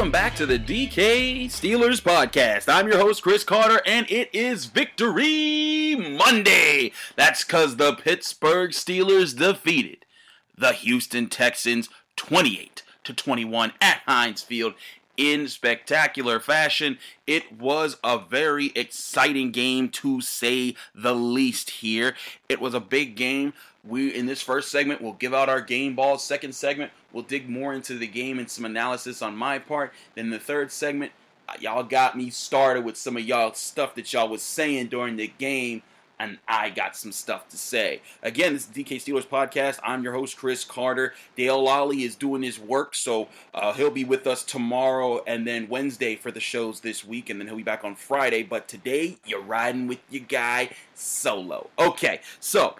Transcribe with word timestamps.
Welcome 0.00 0.12
back 0.12 0.34
to 0.36 0.46
the 0.46 0.58
DK 0.58 1.44
Steelers 1.48 2.00
podcast. 2.00 2.72
I'm 2.72 2.88
your 2.88 2.96
host, 2.96 3.22
Chris 3.22 3.44
Carter, 3.44 3.82
and 3.84 4.10
it 4.10 4.30
is 4.32 4.64
Victory 4.64 5.94
Monday. 5.94 6.92
That's 7.16 7.44
because 7.44 7.76
the 7.76 7.92
Pittsburgh 7.92 8.70
Steelers 8.70 9.36
defeated 9.36 10.06
the 10.56 10.72
Houston 10.72 11.28
Texans 11.28 11.90
28 12.16 12.82
to 13.04 13.12
21 13.12 13.74
at 13.82 14.00
Heinz 14.06 14.40
Field 14.40 14.72
in 15.18 15.46
spectacular 15.48 16.40
fashion. 16.40 16.96
It 17.26 17.60
was 17.60 17.98
a 18.02 18.18
very 18.18 18.72
exciting 18.74 19.50
game 19.50 19.90
to 19.90 20.22
say 20.22 20.76
the 20.94 21.14
least 21.14 21.68
here. 21.68 22.16
It 22.48 22.58
was 22.58 22.72
a 22.72 22.80
big 22.80 23.16
game. 23.16 23.52
We 23.86 24.14
in 24.14 24.26
this 24.26 24.42
first 24.42 24.70
segment 24.70 25.00
we'll 25.00 25.14
give 25.14 25.34
out 25.34 25.48
our 25.48 25.60
game 25.60 25.94
balls. 25.94 26.24
Second 26.24 26.54
segment 26.54 26.92
we'll 27.12 27.22
dig 27.22 27.48
more 27.48 27.72
into 27.72 27.96
the 27.96 28.06
game 28.06 28.38
and 28.38 28.50
some 28.50 28.64
analysis 28.64 29.22
on 29.22 29.36
my 29.36 29.58
part. 29.58 29.92
Then 30.14 30.30
the 30.30 30.38
third 30.38 30.70
segment 30.72 31.12
uh, 31.48 31.54
y'all 31.60 31.82
got 31.82 32.16
me 32.16 32.30
started 32.30 32.84
with 32.84 32.96
some 32.96 33.16
of 33.16 33.24
y'all 33.24 33.54
stuff 33.54 33.94
that 33.94 34.12
y'all 34.12 34.28
was 34.28 34.42
saying 34.42 34.88
during 34.88 35.16
the 35.16 35.32
game 35.38 35.82
and 36.20 36.36
I 36.46 36.68
got 36.68 36.96
some 36.96 37.12
stuff 37.12 37.48
to 37.48 37.56
say. 37.56 38.02
Again, 38.22 38.52
this 38.52 38.68
is 38.68 38.76
DK 38.76 38.96
Steelers 38.96 39.26
podcast. 39.26 39.80
I'm 39.82 40.04
your 40.04 40.12
host, 40.12 40.36
Chris 40.36 40.64
Carter. 40.64 41.14
Dale 41.34 41.64
Lolley 41.64 42.04
is 42.04 42.14
doing 42.14 42.42
his 42.42 42.58
work, 42.58 42.94
so 42.94 43.28
uh, 43.54 43.72
he'll 43.72 43.90
be 43.90 44.04
with 44.04 44.26
us 44.26 44.44
tomorrow 44.44 45.24
and 45.26 45.46
then 45.46 45.66
Wednesday 45.70 46.16
for 46.16 46.30
the 46.30 46.38
shows 46.38 46.80
this 46.80 47.06
week, 47.06 47.30
and 47.30 47.40
then 47.40 47.48
he'll 47.48 47.56
be 47.56 47.62
back 47.62 47.84
on 47.84 47.94
Friday. 47.94 48.42
But 48.42 48.68
today, 48.68 49.16
you're 49.24 49.40
riding 49.40 49.86
with 49.88 50.00
your 50.10 50.24
guy 50.28 50.70
solo. 50.94 51.70
Okay, 51.78 52.20
so 52.38 52.76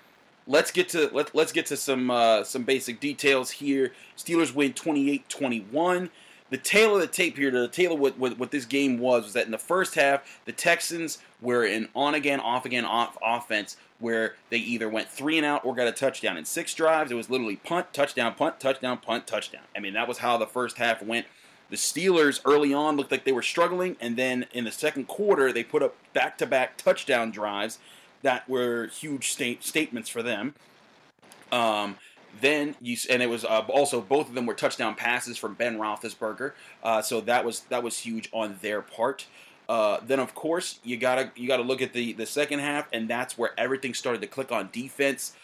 let's 0.50 0.70
get 0.70 0.88
to 0.90 1.08
let, 1.12 1.34
let's 1.34 1.52
get 1.52 1.66
to 1.66 1.76
some 1.76 2.10
uh, 2.10 2.44
some 2.44 2.64
basic 2.64 3.00
details 3.00 3.50
here. 3.50 3.92
Steelers 4.18 4.54
win 4.54 4.72
28-21 4.72 6.10
the 6.50 6.56
tale 6.56 6.96
of 6.96 7.00
the 7.00 7.06
tape 7.06 7.36
here, 7.36 7.50
the 7.50 7.68
tale 7.68 7.92
of 7.92 8.00
what, 8.00 8.18
what, 8.18 8.38
what, 8.38 8.50
this 8.50 8.64
game 8.64 8.98
was, 8.98 9.24
was 9.24 9.32
that 9.34 9.46
in 9.46 9.52
the 9.52 9.58
first 9.58 9.94
half, 9.94 10.40
the 10.44 10.52
Texans 10.52 11.18
were 11.40 11.64
an 11.64 11.88
on 11.94 12.14
again, 12.14 12.40
off 12.40 12.66
again, 12.66 12.84
off 12.84 13.16
offense 13.22 13.76
where 14.00 14.34
they 14.50 14.56
either 14.56 14.88
went 14.88 15.08
three 15.08 15.36
and 15.36 15.46
out 15.46 15.64
or 15.64 15.74
got 15.74 15.86
a 15.86 15.92
touchdown. 15.92 16.36
In 16.36 16.44
six 16.44 16.74
drives, 16.74 17.12
it 17.12 17.14
was 17.14 17.30
literally 17.30 17.56
punt, 17.56 17.92
touchdown, 17.92 18.34
punt, 18.34 18.58
touchdown, 18.58 18.98
punt, 18.98 19.26
touchdown. 19.26 19.62
I 19.76 19.80
mean, 19.80 19.94
that 19.94 20.08
was 20.08 20.18
how 20.18 20.36
the 20.38 20.46
first 20.46 20.78
half 20.78 21.02
went. 21.02 21.26
The 21.68 21.76
Steelers 21.76 22.40
early 22.44 22.74
on 22.74 22.96
looked 22.96 23.12
like 23.12 23.24
they 23.24 23.30
were 23.30 23.42
struggling, 23.42 23.96
and 24.00 24.16
then 24.16 24.46
in 24.52 24.64
the 24.64 24.72
second 24.72 25.06
quarter, 25.06 25.52
they 25.52 25.62
put 25.62 25.84
up 25.84 25.94
back 26.12 26.36
to 26.38 26.46
back 26.46 26.76
touchdown 26.76 27.30
drives 27.30 27.78
that 28.22 28.48
were 28.48 28.86
huge 28.86 29.30
state, 29.30 29.64
statements 29.64 30.08
for 30.08 30.22
them. 30.22 30.54
Um, 31.52 31.96
then 32.40 32.76
you 32.80 32.96
and 33.08 33.22
it 33.22 33.28
was 33.28 33.44
uh, 33.44 33.64
also 33.68 34.00
both 34.00 34.28
of 34.28 34.34
them 34.34 34.46
were 34.46 34.54
touchdown 34.54 34.94
passes 34.94 35.36
from 35.36 35.54
Ben 35.54 35.78
Roethlisberger, 35.78 36.52
uh, 36.82 37.02
so 37.02 37.20
that 37.22 37.44
was 37.44 37.60
that 37.70 37.82
was 37.82 37.98
huge 37.98 38.28
on 38.32 38.58
their 38.62 38.80
part. 38.82 39.26
Uh, 39.68 40.00
then 40.06 40.20
of 40.20 40.34
course 40.34 40.80
you 40.84 40.96
gotta 40.96 41.32
you 41.34 41.48
gotta 41.48 41.62
look 41.62 41.82
at 41.82 41.92
the 41.92 42.12
the 42.12 42.26
second 42.26 42.60
half, 42.60 42.86
and 42.92 43.08
that's 43.08 43.36
where 43.36 43.52
everything 43.58 43.94
started 43.94 44.20
to 44.20 44.28
click 44.28 44.52
on 44.52 44.68
defense. 44.72 45.34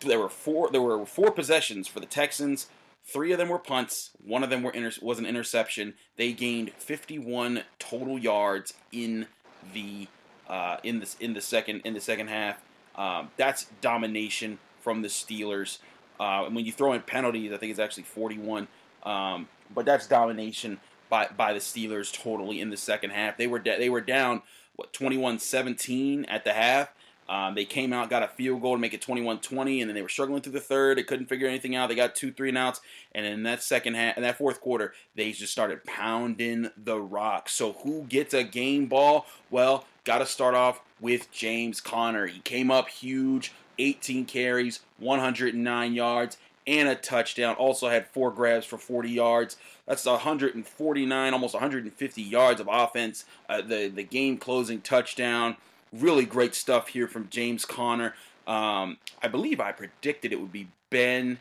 There 0.00 0.18
were 0.18 0.28
four 0.28 0.70
there 0.70 0.82
were 0.82 1.06
four 1.06 1.30
possessions 1.30 1.88
for 1.88 2.00
the 2.00 2.06
Texans. 2.06 2.66
Three 3.06 3.32
of 3.32 3.38
them 3.38 3.48
were 3.48 3.58
punts. 3.58 4.10
One 4.24 4.42
of 4.42 4.50
them 4.50 4.62
were 4.62 4.70
inter- 4.70 4.92
was 5.02 5.18
an 5.18 5.26
interception. 5.26 5.94
They 6.16 6.32
gained 6.32 6.72
51 6.72 7.64
total 7.78 8.18
yards 8.18 8.72
in 8.92 9.26
the 9.74 10.08
uh, 10.48 10.78
in 10.82 11.00
the 11.00 11.14
in 11.20 11.34
the 11.34 11.40
second 11.40 11.82
in 11.84 11.94
the 11.94 12.00
second 12.00 12.28
half. 12.28 12.62
Um, 12.96 13.30
that's 13.36 13.66
domination 13.80 14.58
from 14.80 15.02
the 15.02 15.08
Steelers. 15.08 15.78
Uh, 16.20 16.44
and 16.46 16.54
when 16.54 16.64
you 16.64 16.72
throw 16.72 16.92
in 16.92 17.00
penalties, 17.00 17.52
I 17.52 17.56
think 17.56 17.70
it's 17.70 17.80
actually 17.80 18.04
41. 18.04 18.68
Um, 19.02 19.48
but 19.74 19.84
that's 19.84 20.06
domination 20.06 20.78
by, 21.08 21.28
by 21.36 21.52
the 21.52 21.58
Steelers 21.58 22.12
totally 22.12 22.60
in 22.60 22.70
the 22.70 22.76
second 22.76 23.10
half. 23.10 23.36
They 23.36 23.46
were 23.46 23.58
de- 23.58 23.78
they 23.78 23.88
were 23.88 24.00
down 24.00 24.42
what 24.76 24.92
21-17 24.92 26.24
at 26.28 26.44
the 26.44 26.52
half. 26.52 26.92
Um, 27.28 27.54
they 27.54 27.64
came 27.64 27.92
out, 27.92 28.10
got 28.10 28.22
a 28.22 28.28
field 28.28 28.60
goal 28.62 28.74
to 28.74 28.80
make 28.80 28.94
it 28.94 29.00
21-20, 29.00 29.80
and 29.80 29.88
then 29.88 29.94
they 29.94 30.02
were 30.02 30.08
struggling 30.08 30.42
through 30.42 30.52
the 30.52 30.60
third. 30.60 30.98
They 30.98 31.02
couldn't 31.02 31.26
figure 31.26 31.48
anything 31.48 31.74
out. 31.74 31.88
They 31.88 31.94
got 31.94 32.14
two, 32.14 32.32
three 32.32 32.50
and 32.50 32.58
outs, 32.58 32.80
and 33.12 33.24
in 33.24 33.42
that 33.44 33.62
second 33.62 33.94
half, 33.94 34.16
in 34.16 34.22
that 34.22 34.38
fourth 34.38 34.60
quarter, 34.60 34.92
they 35.14 35.32
just 35.32 35.52
started 35.52 35.84
pounding 35.84 36.70
the 36.76 37.00
rock. 37.00 37.48
So 37.48 37.72
who 37.72 38.02
gets 38.04 38.34
a 38.34 38.44
game 38.44 38.86
ball? 38.86 39.26
Well, 39.50 39.86
got 40.04 40.18
to 40.18 40.26
start 40.26 40.54
off 40.54 40.80
with 41.00 41.30
James 41.32 41.80
Conner. 41.80 42.26
He 42.26 42.40
came 42.40 42.70
up 42.70 42.88
huge, 42.88 43.52
18 43.78 44.26
carries, 44.26 44.80
109 44.98 45.94
yards, 45.94 46.36
and 46.66 46.88
a 46.88 46.94
touchdown. 46.94 47.54
Also 47.56 47.88
had 47.88 48.08
four 48.08 48.30
grabs 48.30 48.66
for 48.66 48.78
40 48.78 49.10
yards. 49.10 49.56
That's 49.86 50.06
149, 50.06 51.32
almost 51.32 51.54
150 51.54 52.22
yards 52.22 52.60
of 52.60 52.68
offense. 52.70 53.24
Uh, 53.48 53.60
the 53.60 53.88
the 53.88 54.02
game 54.02 54.38
closing 54.38 54.80
touchdown. 54.80 55.56
Really 55.94 56.24
great 56.24 56.54
stuff 56.54 56.88
here 56.88 57.06
from 57.06 57.28
James 57.30 57.64
Conner. 57.64 58.14
Um, 58.46 58.98
I 59.22 59.28
believe 59.28 59.60
I 59.60 59.72
predicted 59.72 60.32
it 60.32 60.40
would 60.40 60.52
be 60.52 60.68
Ben. 60.90 61.38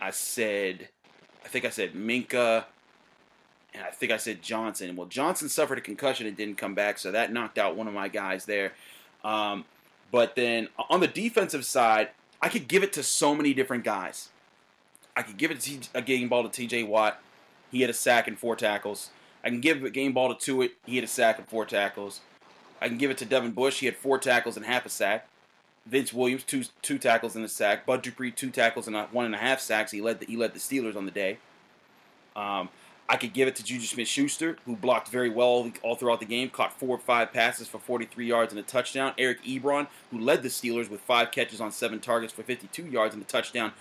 I 0.00 0.10
said, 0.10 0.88
I 1.44 1.48
think 1.48 1.64
I 1.64 1.70
said 1.70 1.94
Minkah, 1.94 2.64
and 3.74 3.84
I 3.84 3.90
think 3.90 4.12
I 4.12 4.16
said 4.16 4.42
Johnson. 4.42 4.96
Well, 4.96 5.06
Johnson 5.06 5.48
suffered 5.48 5.78
a 5.78 5.82
concussion 5.82 6.26
and 6.26 6.36
didn't 6.36 6.56
come 6.56 6.74
back, 6.74 6.98
so 6.98 7.10
that 7.10 7.32
knocked 7.32 7.58
out 7.58 7.76
one 7.76 7.88
of 7.88 7.94
my 7.94 8.08
guys 8.08 8.44
there. 8.44 8.72
Um, 9.24 9.64
but 10.10 10.36
then 10.36 10.68
on 10.88 11.00
the 11.00 11.08
defensive 11.08 11.64
side, 11.64 12.10
I 12.42 12.48
could 12.48 12.68
give 12.68 12.82
it 12.82 12.92
to 12.94 13.02
so 13.02 13.34
many 13.34 13.54
different 13.54 13.84
guys. 13.84 14.30
I 15.16 15.22
could 15.22 15.36
give 15.36 15.50
it 15.50 15.88
a 15.94 16.02
game 16.02 16.28
ball 16.28 16.42
to 16.42 16.48
T.J. 16.48 16.84
Watt. 16.84 17.20
He 17.70 17.82
had 17.82 17.90
a 17.90 17.94
sack 17.94 18.26
and 18.26 18.38
four 18.38 18.56
tackles. 18.56 19.10
I 19.44 19.48
can 19.48 19.60
give 19.60 19.82
a 19.84 19.90
game 19.90 20.12
ball 20.12 20.34
to 20.34 20.52
Tuitt. 20.52 20.72
He 20.86 20.96
had 20.96 21.04
a 21.04 21.08
sack 21.08 21.38
and 21.38 21.48
four 21.48 21.64
tackles. 21.64 22.20
I 22.80 22.88
can 22.88 22.98
give 22.98 23.10
it 23.10 23.18
to 23.18 23.24
Devin 23.24 23.52
Bush. 23.52 23.80
He 23.80 23.86
had 23.86 23.96
four 23.96 24.18
tackles 24.18 24.56
and 24.56 24.66
half 24.66 24.86
a 24.86 24.88
sack. 24.88 25.26
Vince 25.86 26.12
Williams 26.12 26.44
two 26.44 26.64
two 26.82 26.98
tackles 26.98 27.36
and 27.36 27.44
a 27.44 27.48
sack. 27.48 27.86
Bud 27.86 28.02
Dupree 28.02 28.30
two 28.30 28.50
tackles 28.50 28.86
and 28.86 28.96
one 29.12 29.26
and 29.26 29.34
a 29.34 29.38
half 29.38 29.60
sacks. 29.60 29.92
He 29.92 30.00
led 30.00 30.20
the, 30.20 30.26
he 30.26 30.36
led 30.36 30.54
the 30.54 30.58
Steelers 30.58 30.96
on 30.96 31.04
the 31.04 31.10
day. 31.10 31.38
Um, 32.36 32.68
I 33.08 33.16
could 33.16 33.32
give 33.32 33.48
it 33.48 33.56
to 33.56 33.64
Juju 33.64 33.86
Smith-Schuster, 33.86 34.56
who 34.66 34.76
blocked 34.76 35.08
very 35.08 35.28
well 35.28 35.68
all 35.82 35.96
throughout 35.96 36.20
the 36.20 36.26
game, 36.26 36.48
caught 36.48 36.78
four 36.78 36.90
or 36.90 36.98
five 36.98 37.32
passes 37.32 37.66
for 37.66 37.80
43 37.80 38.24
yards 38.24 38.52
and 38.52 38.60
a 38.60 38.62
touchdown. 38.62 39.14
Eric 39.18 39.42
Ebron, 39.42 39.88
who 40.12 40.20
led 40.20 40.44
the 40.44 40.48
Steelers 40.48 40.88
with 40.88 41.00
five 41.00 41.32
catches 41.32 41.60
on 41.60 41.72
seven 41.72 41.98
targets 41.98 42.32
for 42.32 42.44
52 42.44 42.84
yards 42.84 43.12
and 43.12 43.22
a 43.22 43.26
touchdown. 43.26 43.72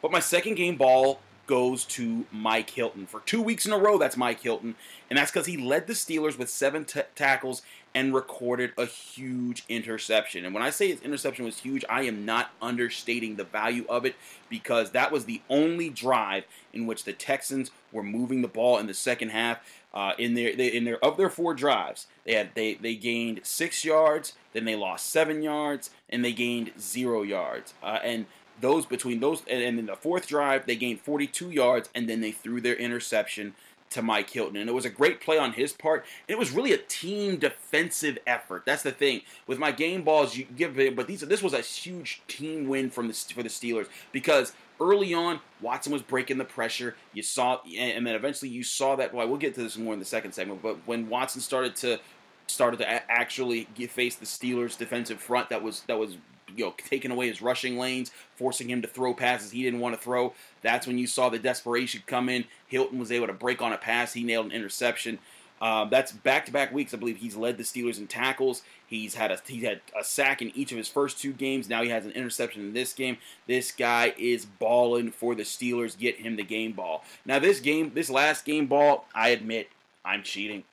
But 0.00 0.12
my 0.12 0.20
second 0.20 0.54
game 0.54 0.76
ball 0.76 1.20
goes 1.46 1.84
to 1.84 2.24
Mike 2.32 2.70
Hilton. 2.70 3.06
For 3.06 3.20
two 3.20 3.42
weeks 3.42 3.66
in 3.66 3.72
a 3.72 3.76
row, 3.76 3.98
that's 3.98 4.16
Mike 4.16 4.40
Hilton. 4.40 4.76
And 5.10 5.18
that's 5.18 5.30
because 5.30 5.46
he 5.46 5.58
led 5.58 5.86
the 5.86 5.92
Steelers 5.92 6.38
with 6.38 6.48
seven 6.48 6.86
t- 6.86 7.02
tackles 7.14 7.60
and 7.94 8.14
recorded 8.14 8.72
a 8.78 8.86
huge 8.86 9.64
interception. 9.68 10.44
And 10.44 10.54
when 10.54 10.62
I 10.62 10.70
say 10.70 10.88
his 10.88 11.00
interception 11.00 11.44
was 11.44 11.58
huge, 11.58 11.84
I 11.88 12.02
am 12.02 12.24
not 12.24 12.50
understating 12.62 13.36
the 13.36 13.44
value 13.44 13.84
of 13.88 14.04
it 14.04 14.14
because 14.48 14.90
that 14.92 15.10
was 15.10 15.24
the 15.24 15.42
only 15.50 15.90
drive 15.90 16.44
in 16.72 16.86
which 16.86 17.04
the 17.04 17.12
Texans 17.12 17.70
were 17.90 18.02
moving 18.02 18.42
the 18.42 18.48
ball 18.48 18.78
in 18.78 18.86
the 18.86 18.94
second 18.94 19.30
half. 19.30 19.58
Uh, 19.92 20.12
in 20.18 20.34
their 20.34 20.54
they, 20.54 20.68
in 20.68 20.84
their 20.84 21.04
of 21.04 21.16
their 21.16 21.30
four 21.30 21.52
drives, 21.52 22.06
they 22.24 22.34
had 22.34 22.50
they 22.54 22.74
they 22.74 22.94
gained 22.94 23.40
six 23.42 23.84
yards, 23.84 24.34
then 24.52 24.64
they 24.64 24.76
lost 24.76 25.06
seven 25.06 25.42
yards, 25.42 25.90
and 26.08 26.24
they 26.24 26.32
gained 26.32 26.70
zero 26.78 27.22
yards. 27.22 27.74
Uh, 27.82 27.98
and 28.04 28.26
those 28.60 28.86
between 28.86 29.20
those 29.20 29.42
and, 29.48 29.62
and 29.62 29.78
in 29.78 29.86
the 29.86 29.96
fourth 29.96 30.26
drive, 30.26 30.66
they 30.66 30.76
gained 30.76 31.00
42 31.00 31.50
yards, 31.50 31.88
and 31.94 32.08
then 32.08 32.20
they 32.20 32.30
threw 32.30 32.60
their 32.60 32.76
interception 32.76 33.54
to 33.90 34.02
Mike 34.02 34.30
Hilton. 34.30 34.56
And 34.56 34.68
it 34.68 34.72
was 34.72 34.84
a 34.84 34.90
great 34.90 35.20
play 35.20 35.38
on 35.38 35.52
his 35.52 35.72
part. 35.72 36.04
And 36.28 36.34
It 36.34 36.38
was 36.38 36.50
really 36.50 36.72
a 36.72 36.78
team 36.78 37.36
defensive 37.36 38.18
effort. 38.26 38.64
That's 38.64 38.82
the 38.82 38.92
thing. 38.92 39.22
With 39.46 39.58
my 39.58 39.72
game 39.72 40.02
balls, 40.02 40.36
you 40.36 40.46
give 40.56 40.78
it, 40.78 40.96
but 40.96 41.06
these 41.06 41.20
this 41.20 41.42
was 41.42 41.52
a 41.52 41.60
huge 41.60 42.22
team 42.28 42.68
win 42.68 42.90
from 42.90 43.08
the 43.08 43.14
for 43.14 43.42
the 43.42 43.48
Steelers 43.48 43.88
because 44.12 44.52
early 44.80 45.12
on, 45.12 45.40
Watson 45.60 45.92
was 45.92 46.02
breaking 46.02 46.38
the 46.38 46.44
pressure. 46.44 46.96
You 47.12 47.22
saw, 47.22 47.60
and 47.76 48.06
then 48.06 48.14
eventually 48.14 48.50
you 48.50 48.62
saw 48.62 48.96
that. 48.96 49.12
Well, 49.12 49.28
we'll 49.28 49.38
get 49.38 49.54
to 49.54 49.62
this 49.62 49.76
more 49.76 49.92
in 49.92 49.98
the 49.98 50.04
second 50.04 50.32
segment. 50.32 50.62
But 50.62 50.78
when 50.86 51.08
Watson 51.08 51.40
started 51.40 51.76
to 51.76 52.00
started 52.46 52.78
to 52.78 52.88
actually 53.10 53.68
get, 53.76 53.90
face 53.90 54.16
the 54.16 54.26
Steelers' 54.26 54.76
defensive 54.76 55.20
front, 55.20 55.50
that 55.50 55.62
was 55.62 55.82
that 55.82 55.98
was 55.98 56.16
you 56.56 56.64
know 56.64 56.74
taking 56.88 57.10
away 57.10 57.28
his 57.28 57.42
rushing 57.42 57.78
lanes, 57.78 58.10
forcing 58.36 58.70
him 58.70 58.82
to 58.82 58.88
throw 58.88 59.14
passes 59.14 59.50
he 59.50 59.62
didn't 59.62 59.80
want 59.80 59.94
to 59.94 60.00
throw. 60.00 60.34
That's 60.62 60.86
when 60.86 60.98
you 60.98 61.06
saw 61.06 61.28
the 61.28 61.38
desperation 61.38 62.02
come 62.06 62.28
in. 62.28 62.44
Hilton 62.66 62.98
was 62.98 63.12
able 63.12 63.26
to 63.26 63.32
break 63.32 63.62
on 63.62 63.72
a 63.72 63.78
pass. 63.78 64.12
He 64.12 64.24
nailed 64.24 64.46
an 64.46 64.52
interception. 64.52 65.18
Um, 65.62 65.90
that's 65.90 66.10
back-to-back 66.10 66.72
weeks. 66.72 66.94
I 66.94 66.96
believe 66.96 67.18
he's 67.18 67.36
led 67.36 67.58
the 67.58 67.64
Steelers 67.64 67.98
in 67.98 68.06
tackles. 68.06 68.62
He's 68.86 69.14
had 69.14 69.30
a 69.30 69.38
he 69.46 69.60
had 69.60 69.82
a 69.98 70.02
sack 70.02 70.40
in 70.40 70.56
each 70.56 70.72
of 70.72 70.78
his 70.78 70.88
first 70.88 71.20
two 71.20 71.32
games. 71.32 71.68
Now 71.68 71.82
he 71.82 71.90
has 71.90 72.06
an 72.06 72.12
interception 72.12 72.62
in 72.62 72.72
this 72.72 72.94
game. 72.94 73.18
This 73.46 73.70
guy 73.70 74.14
is 74.16 74.46
balling 74.46 75.10
for 75.10 75.34
the 75.34 75.42
Steelers. 75.42 75.98
Get 75.98 76.16
him 76.16 76.36
the 76.36 76.44
game 76.44 76.72
ball. 76.72 77.04
Now 77.26 77.38
this 77.38 77.60
game, 77.60 77.92
this 77.94 78.08
last 78.08 78.44
game 78.46 78.66
ball, 78.66 79.04
I 79.14 79.28
admit 79.30 79.68
I'm 80.02 80.22
cheating 80.22 80.64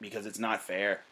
because 0.00 0.26
it's 0.26 0.40
not 0.40 0.60
fair 0.60 1.02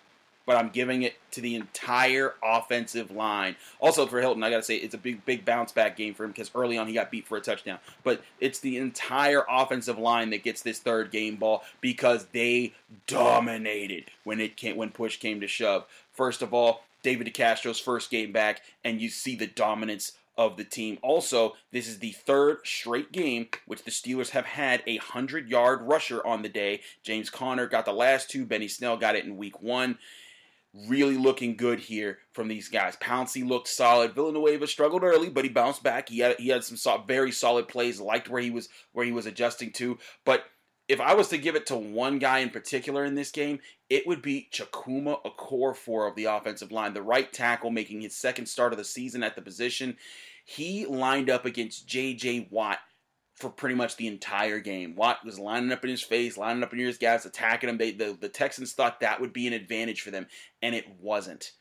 but 0.47 0.57
I'm 0.57 0.71
giving 0.71 1.03
it 1.03 1.15
to 1.33 1.41
the 1.41 1.55
entire 1.55 2.35
offensive 2.43 3.11
line. 3.11 3.57
Also 3.79 4.07
for 4.07 4.21
Hilton, 4.21 4.43
I 4.43 4.51
got 4.51 4.57
to 4.57 4.63
say 4.63 4.77
it's 4.77 4.95
a 4.95 4.99
big, 4.99 5.25
big 5.25 5.45
bounce 5.45 5.73
back 5.73 5.97
game 5.97 6.15
for 6.15 6.25
him 6.25 6.31
because 6.31 6.51
early 6.55 6.77
on 6.77 6.89
he 6.89 6.95
got 6.95 7.11
beat 7.11 7.27
for 7.27 7.37
a 7.37 7.41
touchdown. 7.41 7.79
But 8.03 8.23
it's 8.41 8.59
the 8.59 8.77
entire 8.79 9.45
offensive 9.49 9.99
line 9.99 10.31
that 10.31 10.43
gets 10.43 10.63
this 10.63 10.79
third 10.79 11.11
game 11.11 11.37
ball 11.37 11.63
because 11.81 12.27
they 12.33 12.75
dominated 13.07 14.07
when 14.25 14.41
it 14.41 14.57
came 14.57 14.77
when 14.77 14.91
push 14.91 15.19
came 15.19 15.41
to 15.41 15.47
shove. 15.47 15.87
First 16.13 16.43
of 16.43 16.53
all, 16.53 16.83
David 17.03 17.33
DeCastro's 17.33 17.79
first 17.79 18.11
game 18.11 18.33
back, 18.33 18.63
and 18.85 19.01
you 19.01 19.09
see 19.09 19.37
the 19.37 19.47
dominance 19.47 20.13
of 20.37 20.57
the 20.57 20.65
team. 20.65 20.99
Also, 21.03 21.55
this 21.71 21.87
is 21.87 21.99
the 21.99 22.13
third 22.13 22.59
straight 22.65 23.13
game 23.13 23.49
which 23.67 23.85
the 23.85 23.91
Steelers 23.91 24.31
have 24.31 24.47
had 24.47 24.83
a 24.87 24.97
100 24.97 25.49
yard 25.49 25.83
rusher 25.83 26.27
on 26.27 26.43
the 26.43 26.49
day. 26.49 26.81
James 27.03 27.31
Conner 27.31 27.67
got 27.67 27.85
the 27.85 27.93
last 27.93 28.31
two, 28.31 28.47
Benny 28.47 28.69
Snell 28.69 28.97
got 28.97 29.17
it 29.17 29.25
in 29.25 29.37
week 29.37 29.61
one 29.63 29.99
really 30.73 31.17
looking 31.17 31.57
good 31.57 31.81
here 31.81 32.19
from 32.33 32.49
these 32.49 32.69
guys. 32.69 32.97
Pouncey 32.97 33.47
looked 33.47 33.69
solid. 33.69 34.15
Villanueva 34.15 34.67
struggled 34.67 35.03
early, 35.03 35.29
but 35.29 35.45
he 35.45 35.51
bounced 35.51 35.83
back. 35.83 36.09
He 36.09 36.21
had 36.21 36.39
he 36.39 36.49
had 36.49 36.65
some 36.65 36.77
so, 36.77 37.03
very 37.07 37.33
solid 37.33 37.69
plays. 37.69 38.01
Liked 38.01 38.29
where 38.29 38.43
he 38.43 38.51
was 38.51 38.69
where 38.93 39.05
he 39.05 39.13
was 39.13 39.27
adjusting 39.27 39.73
to. 39.73 39.99
But 40.25 40.45
if 40.89 41.01
I 41.01 41.15
was 41.15 41.29
to 41.29 41.39
give 41.39 41.55
it 41.55 41.67
to 41.67 41.77
one 41.77 42.19
guy 42.19 42.41
in 42.41 42.51
particular 42.51 43.05
in 43.05 43.15
this 43.15 43.31
game, 43.31 43.61
it 43.89 44.07
would 44.07 44.23
be 44.23 44.49
Chukwuma 44.53 45.23
Okorafor 45.25 46.09
of 46.09 46.17
the 46.17 46.25
offensive 46.25 46.73
line, 46.73 46.95
the 46.95 47.03
right 47.03 47.33
tackle, 47.33 47.71
making 47.71 48.01
his 48.01 48.17
second 48.17 48.47
start 48.47 48.73
of 48.73 48.79
the 48.79 48.85
season 48.85 49.23
at 49.23 49.37
the 49.37 49.43
position. 49.43 49.97
He 50.45 50.87
lined 50.87 51.31
up 51.31 51.45
against 51.45 51.87
J.J. 51.87 52.49
Watt 52.51 52.79
for 53.41 53.51
pretty 53.51 53.75
much 53.75 53.97
the 53.97 54.07
entire 54.07 54.61
game. 54.61 54.95
Watt 54.95 55.25
was 55.25 55.39
lining 55.39 55.73
up 55.73 55.83
in 55.85 55.91
his 55.91 56.03
face, 56.03 56.37
lining 56.37 56.63
up 56.63 56.73
in 56.73 56.79
his 56.79 56.99
guys, 56.99 57.25
attacking 57.25 57.69
him. 57.69 57.79
They, 57.79 57.93
the, 57.93 58.17
the 58.21 58.29
Texans 58.29 58.73
thought 58.73 59.01
that 59.01 59.21
would 59.21 59.33
be 59.33 59.47
an 59.47 59.53
advantage 59.53 60.03
for 60.03 60.11
them, 60.11 60.27
and 60.63 60.75
it 60.75 60.87
wasn't. 61.01 61.53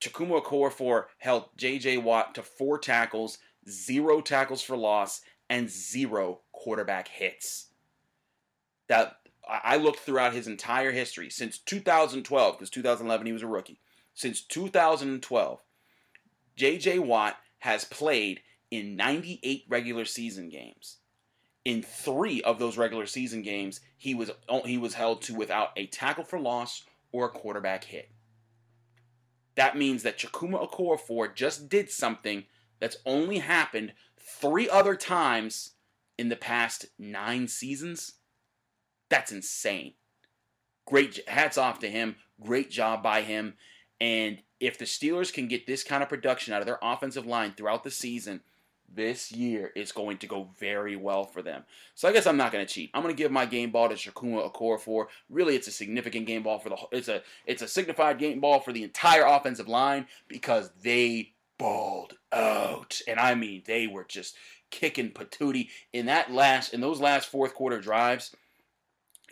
Chukwuma 0.00 0.42
Okorafor 0.42 1.04
held 1.18 1.46
J.J. 1.56 1.98
Watt 1.98 2.34
to 2.34 2.42
four 2.42 2.78
tackles, 2.78 3.38
zero 3.68 4.20
tackles 4.20 4.62
for 4.62 4.76
loss, 4.76 5.20
and 5.48 5.68
zero 5.68 6.40
quarterback 6.52 7.08
hits. 7.08 7.68
That 8.88 9.16
I 9.48 9.76
looked 9.76 10.00
throughout 10.00 10.34
his 10.34 10.46
entire 10.46 10.92
history 10.92 11.30
since 11.30 11.58
2012, 11.58 12.58
because 12.58 12.70
2011 12.70 13.26
he 13.26 13.32
was 13.32 13.42
a 13.42 13.46
rookie. 13.46 13.80
Since 14.14 14.42
2012, 14.42 15.60
J.J. 16.56 16.98
Watt 16.98 17.36
has 17.58 17.84
played 17.84 18.40
in 18.70 18.96
98 18.96 19.64
regular 19.68 20.04
season 20.04 20.48
games. 20.48 20.98
In 21.64 21.82
three 21.82 22.40
of 22.42 22.58
those 22.58 22.78
regular 22.78 23.06
season 23.06 23.42
games, 23.42 23.80
he 23.96 24.14
was 24.14 24.30
oh, 24.48 24.62
he 24.62 24.78
was 24.78 24.94
held 24.94 25.22
to 25.22 25.34
without 25.34 25.70
a 25.76 25.86
tackle 25.86 26.24
for 26.24 26.40
loss 26.40 26.84
or 27.12 27.26
a 27.26 27.30
quarterback 27.30 27.84
hit. 27.84 28.10
That 29.54 29.76
means 29.76 30.02
that 30.04 30.18
Chukwuma 30.18 30.70
Okorafor 30.70 31.34
just 31.34 31.68
did 31.68 31.90
something 31.90 32.44
that's 32.80 32.96
only 33.04 33.38
happened 33.38 33.92
three 34.16 34.70
other 34.70 34.94
times 34.94 35.72
in 36.16 36.28
the 36.28 36.36
past 36.36 36.86
nine 36.98 37.48
seasons. 37.48 38.14
That's 39.08 39.32
insane. 39.32 39.94
Great 40.86 41.20
hats 41.28 41.58
off 41.58 41.80
to 41.80 41.90
him. 41.90 42.16
Great 42.40 42.70
job 42.70 43.02
by 43.02 43.22
him. 43.22 43.54
And 44.00 44.38
if 44.60 44.78
the 44.78 44.84
Steelers 44.84 45.32
can 45.32 45.48
get 45.48 45.66
this 45.66 45.82
kind 45.82 46.02
of 46.02 46.08
production 46.08 46.54
out 46.54 46.60
of 46.60 46.66
their 46.66 46.78
offensive 46.82 47.26
line 47.26 47.54
throughout 47.56 47.84
the 47.84 47.90
season, 47.90 48.40
this 48.94 49.30
year 49.30 49.70
is 49.76 49.92
going 49.92 50.18
to 50.18 50.26
go 50.26 50.48
very 50.58 50.96
well 50.96 51.24
for 51.24 51.42
them. 51.42 51.64
So 51.94 52.08
I 52.08 52.12
guess 52.12 52.26
I'm 52.26 52.36
not 52.36 52.52
going 52.52 52.66
to 52.66 52.72
cheat. 52.72 52.90
I'm 52.94 53.02
going 53.02 53.14
to 53.14 53.22
give 53.22 53.30
my 53.30 53.46
game 53.46 53.70
ball 53.70 53.88
to 53.88 53.94
Chukwuma 53.94 54.50
Okorafor. 54.50 55.06
Really, 55.28 55.56
it's 55.56 55.68
a 55.68 55.72
significant 55.72 56.26
game 56.26 56.42
ball 56.42 56.58
for 56.58 56.70
the. 56.70 56.76
It's 56.92 57.08
a 57.08 57.22
it's 57.46 57.62
a 57.62 57.68
signified 57.68 58.18
game 58.18 58.40
ball 58.40 58.60
for 58.60 58.72
the 58.72 58.82
entire 58.82 59.24
offensive 59.24 59.68
line 59.68 60.06
because 60.26 60.70
they 60.82 61.32
balled 61.58 62.14
out, 62.32 63.00
and 63.06 63.18
I 63.18 63.34
mean 63.34 63.62
they 63.66 63.86
were 63.86 64.04
just 64.04 64.36
kicking 64.70 65.10
patootie 65.10 65.68
in 65.92 66.06
that 66.06 66.32
last 66.32 66.74
in 66.74 66.80
those 66.80 67.00
last 67.00 67.28
fourth 67.28 67.54
quarter 67.54 67.80
drives. 67.80 68.34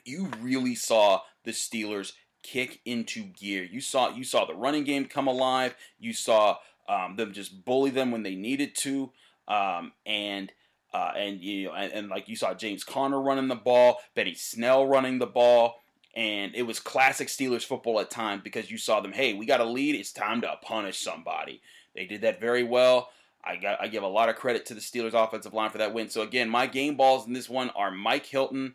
You 0.05 0.31
really 0.41 0.75
saw 0.75 1.23
the 1.45 1.51
Steelers 1.51 2.13
kick 2.43 2.81
into 2.85 3.25
gear. 3.25 3.65
You 3.65 3.81
saw 3.81 4.11
you 4.11 4.25
saw 4.25 4.45
the 4.45 4.55
running 4.55 4.85
game 4.85 5.07
come 5.07 5.27
alive. 5.27 5.75
You 5.99 6.13
saw 6.13 6.59
um, 6.89 7.17
them 7.17 7.33
just 7.33 7.65
bully 7.65 7.91
them 7.91 8.11
when 8.11 8.23
they 8.23 8.35
needed 8.35 8.75
to. 8.77 9.11
Um, 9.49 9.93
and 10.05 10.53
uh, 10.93 11.13
and 11.17 11.41
you 11.41 11.67
know, 11.67 11.75
and, 11.75 11.93
and, 11.93 12.09
like 12.09 12.29
you 12.29 12.37
saw 12.37 12.55
James 12.55 12.83
Conner 12.83 13.21
running 13.21 13.49
the 13.49 13.55
ball, 13.55 13.99
Benny 14.15 14.35
Snell 14.35 14.87
running 14.87 15.19
the 15.19 15.27
ball, 15.27 15.83
and 16.15 16.55
it 16.55 16.63
was 16.63 16.81
classic 16.81 17.29
Steelers 17.29 17.65
football 17.65 18.01
at 18.01 18.11
times 18.11 18.43
because 18.43 18.71
you 18.71 18.79
saw 18.79 19.01
them. 19.01 19.13
Hey, 19.13 19.35
we 19.35 19.47
got 19.47 19.61
a 19.61 19.65
lead. 19.65 19.95
It's 19.95 20.13
time 20.13 20.41
to 20.41 20.55
punish 20.63 20.99
somebody. 20.99 21.61
They 21.95 22.07
did 22.07 22.23
that 22.23 22.41
very 22.41 22.63
well. 22.63 23.11
I 23.45 23.57
got 23.57 23.81
I 23.81 23.89
give 23.89 24.03
a 24.03 24.09
lot 24.09 24.29
of 24.29 24.37
credit 24.37 24.67
to 24.67 24.75
the 24.75 24.81
Steelers 24.81 25.15
offensive 25.15 25.55
line 25.55 25.71
for 25.71 25.79
that 25.79 25.95
win. 25.95 26.09
So 26.09 26.23
again, 26.23 26.49
my 26.49 26.67
game 26.67 26.97
balls 26.97 27.27
in 27.27 27.33
this 27.33 27.49
one 27.49 27.71
are 27.71 27.91
Mike 27.91 28.27
Hilton, 28.27 28.75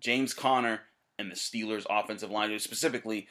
James 0.00 0.34
Conner, 0.34 0.80
and 1.18 1.30
the 1.30 1.36
Steelers 1.36 1.86
offensive 1.90 2.30
line, 2.30 2.58
specifically 2.58 3.28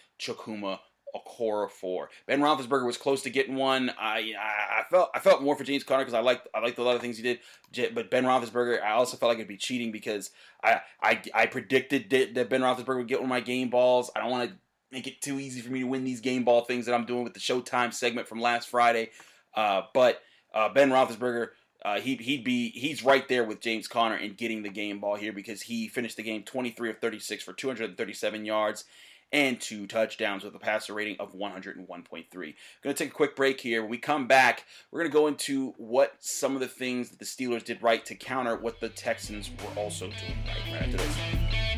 Chukwuma 1.16 1.70
four. 1.70 2.10
Ben 2.28 2.42
Roethlisberger 2.42 2.86
was 2.86 2.98
close 2.98 3.22
to 3.24 3.30
getting 3.30 3.56
one. 3.56 3.92
I 4.00 4.34
I, 4.40 4.84
felt 4.90 5.10
I 5.14 5.20
felt 5.20 5.42
more 5.42 5.56
for 5.56 5.64
James 5.64 5.84
Conner 5.84 6.04
because 6.04 6.14
I 6.14 6.22
liked 6.22 6.48
I 6.54 6.60
liked 6.60 6.78
a 6.78 6.84
lot 6.84 6.96
of 6.96 7.02
things 7.02 7.18
he 7.18 7.24
did. 7.24 7.96
But 7.96 8.12
Ben 8.12 8.26
Roethlisberger, 8.26 8.82
I 8.82 8.92
also 8.92 9.18
felt 9.18 9.30
like 9.30 9.38
it'd 9.38 9.48
be 9.48 9.58
cheating 9.58 9.92
because 9.92 10.32
I 10.64 10.82
I, 11.02 11.22
I 11.34 11.46
predicted 11.46 12.10
that 12.10 12.50
Ben 12.50 12.62
Roethlisberger 12.62 12.98
would 12.98 13.08
get 13.08 13.20
one 13.20 13.26
of 13.26 13.30
my 13.30 13.42
game 13.42 13.70
balls. 13.70 14.12
I 14.16 14.20
don't 14.20 14.32
want 14.32 14.50
to 14.50 14.56
make 14.92 15.08
it 15.08 15.22
too 15.22 15.40
easy 15.40 15.62
for 15.62 15.72
me 15.72 15.82
to 15.82 15.86
win 15.86 16.04
these 16.04 16.22
game 16.22 16.44
ball 16.44 16.66
things 16.66 16.86
that 16.86 16.96
I'm 16.96 17.06
doing 17.06 17.24
with 17.24 17.34
the 17.34 17.40
Showtime 17.40 17.94
segment 17.94 18.28
from 18.28 18.42
last 18.42 18.70
Friday. 18.70 19.12
Uh, 19.56 19.84
but 19.94 20.22
uh, 20.54 20.70
Ben 20.70 20.90
Roethlisberger. 20.90 21.50
Uh, 21.82 21.98
he, 22.02 22.18
he'd 22.18 22.44
be 22.44 22.72
he's 22.72 23.06
right 23.06 23.30
there 23.30 23.46
with 23.46 23.62
James 23.62 23.88
Conner 23.88 24.18
in 24.18 24.34
getting 24.34 24.64
the 24.64 24.70
game 24.70 25.00
ball 25.00 25.16
here 25.16 25.32
because 25.32 25.62
he 25.62 25.88
finished 25.88 26.18
the 26.18 26.24
game 26.24 26.44
23 26.44 26.90
of 26.90 27.00
36 27.00 27.42
for 27.42 27.54
237 27.54 28.44
yards 28.44 28.84
and 29.32 29.60
two 29.60 29.88
touchdowns 29.88 30.44
with 30.44 30.56
a 30.56 30.60
passer 30.60 30.94
rating 30.94 31.18
of 31.20 31.34
101.3. 31.34 32.30
Going 32.32 32.56
to 32.84 32.94
take 32.94 33.12
a 33.12 33.16
quick 33.16 33.36
break 33.36 33.62
here. 33.62 33.82
When 33.82 33.92
we 33.92 33.98
come 33.98 34.28
back, 34.28 34.66
we're 34.92 35.02
going 35.02 35.12
to 35.12 35.18
go 35.18 35.28
into 35.28 35.74
what 35.78 36.16
some 36.20 36.56
of 36.56 36.62
the 36.62 36.68
things 36.68 37.10
that 37.10 37.20
the 37.20 37.26
Steelers 37.26 37.64
did 37.64 37.82
right 37.84 38.04
to 38.06 38.16
counter 38.16 38.56
what 38.56 38.80
the 38.80 38.90
Texans 38.90 39.50
were 39.64 39.82
also 39.82 40.08
doing 40.08 40.38
right, 40.48 40.74
right 40.74 40.82
after 40.84 40.98
this. 40.98 41.69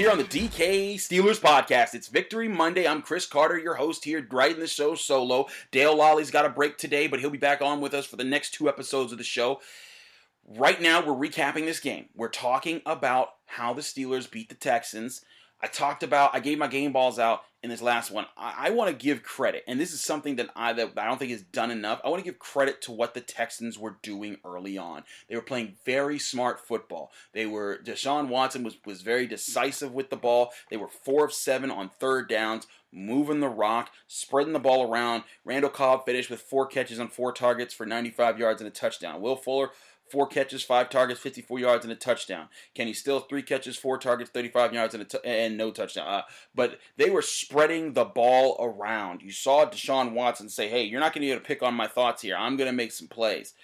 Here 0.00 0.10
on 0.10 0.16
the 0.16 0.24
DK 0.24 0.94
Steelers 0.94 1.38
podcast. 1.38 1.92
It's 1.92 2.08
Victory 2.08 2.48
Monday. 2.48 2.88
I'm 2.88 3.02
Chris 3.02 3.26
Carter, 3.26 3.58
your 3.58 3.74
host 3.74 4.02
here, 4.02 4.26
writing 4.30 4.58
the 4.58 4.66
show 4.66 4.94
solo. 4.94 5.44
Dale 5.72 5.94
Lolley's 5.94 6.30
got 6.30 6.46
a 6.46 6.48
break 6.48 6.78
today, 6.78 7.06
but 7.06 7.20
he'll 7.20 7.28
be 7.28 7.36
back 7.36 7.60
on 7.60 7.82
with 7.82 7.92
us 7.92 8.06
for 8.06 8.16
the 8.16 8.24
next 8.24 8.54
two 8.54 8.66
episodes 8.66 9.12
of 9.12 9.18
the 9.18 9.24
show. 9.24 9.60
Right 10.46 10.80
now, 10.80 11.04
we're 11.04 11.28
recapping 11.28 11.66
this 11.66 11.80
game. 11.80 12.06
We're 12.16 12.30
talking 12.30 12.80
about 12.86 13.34
how 13.44 13.74
the 13.74 13.82
Steelers 13.82 14.30
beat 14.30 14.48
the 14.48 14.54
Texans. 14.54 15.22
I 15.62 15.66
talked 15.66 16.02
about, 16.02 16.34
I 16.34 16.40
gave 16.40 16.58
my 16.58 16.68
game 16.68 16.92
balls 16.92 17.18
out 17.18 17.42
in 17.62 17.68
this 17.68 17.82
last 17.82 18.10
one. 18.10 18.26
I, 18.36 18.68
I 18.68 18.70
want 18.70 18.88
to 18.88 18.96
give 18.96 19.22
credit, 19.22 19.64
and 19.66 19.78
this 19.78 19.92
is 19.92 20.00
something 20.00 20.36
that 20.36 20.48
I 20.56 20.72
that 20.72 20.92
I 20.96 21.04
don't 21.04 21.18
think 21.18 21.32
is 21.32 21.42
done 21.42 21.70
enough. 21.70 22.00
I 22.02 22.08
want 22.08 22.24
to 22.24 22.30
give 22.30 22.38
credit 22.38 22.80
to 22.82 22.92
what 22.92 23.12
the 23.12 23.20
Texans 23.20 23.78
were 23.78 23.96
doing 24.02 24.38
early 24.44 24.78
on. 24.78 25.02
They 25.28 25.36
were 25.36 25.42
playing 25.42 25.76
very 25.84 26.18
smart 26.18 26.66
football. 26.66 27.10
They 27.34 27.44
were 27.46 27.78
Deshaun 27.84 28.28
Watson 28.28 28.62
was 28.62 28.76
was 28.86 29.02
very 29.02 29.26
decisive 29.26 29.92
with 29.92 30.10
the 30.10 30.16
ball. 30.16 30.52
They 30.70 30.78
were 30.78 30.88
four 30.88 31.24
of 31.24 31.34
seven 31.34 31.70
on 31.70 31.90
third 31.90 32.28
downs, 32.28 32.66
moving 32.90 33.40
the 33.40 33.48
rock, 33.48 33.90
spreading 34.06 34.54
the 34.54 34.58
ball 34.58 34.90
around. 34.90 35.24
Randall 35.44 35.70
Cobb 35.70 36.06
finished 36.06 36.30
with 36.30 36.40
four 36.40 36.66
catches 36.66 36.98
on 36.98 37.08
four 37.08 37.32
targets 37.32 37.74
for 37.74 37.84
95 37.84 38.38
yards 38.38 38.60
and 38.62 38.68
a 38.68 38.72
touchdown. 38.72 39.20
Will 39.20 39.36
Fuller 39.36 39.70
four 40.10 40.26
catches, 40.26 40.62
five 40.62 40.90
targets, 40.90 41.20
54 41.20 41.58
yards, 41.58 41.84
and 41.84 41.92
a 41.92 41.96
touchdown. 41.96 42.48
Kenny 42.74 42.92
Still, 42.92 43.20
three 43.20 43.42
catches, 43.42 43.76
four 43.76 43.98
targets, 43.98 44.30
35 44.30 44.74
yards, 44.74 44.94
and, 44.94 45.06
and 45.24 45.56
no 45.56 45.70
touchdown. 45.70 46.06
Uh, 46.06 46.22
but 46.54 46.78
they 46.96 47.10
were 47.10 47.22
spreading 47.22 47.92
the 47.92 48.04
ball 48.04 48.56
around. 48.60 49.22
You 49.22 49.32
saw 49.32 49.64
Deshaun 49.66 50.12
Watson 50.12 50.48
say, 50.48 50.68
hey, 50.68 50.84
you're 50.84 51.00
not 51.00 51.14
going 51.14 51.22
to 51.22 51.26
be 51.26 51.30
able 51.30 51.40
to 51.40 51.46
pick 51.46 51.62
on 51.62 51.74
my 51.74 51.86
thoughts 51.86 52.22
here. 52.22 52.36
I'm 52.36 52.56
going 52.56 52.70
to 52.70 52.76
make 52.76 52.92
some 52.92 53.08
plays. 53.08 53.54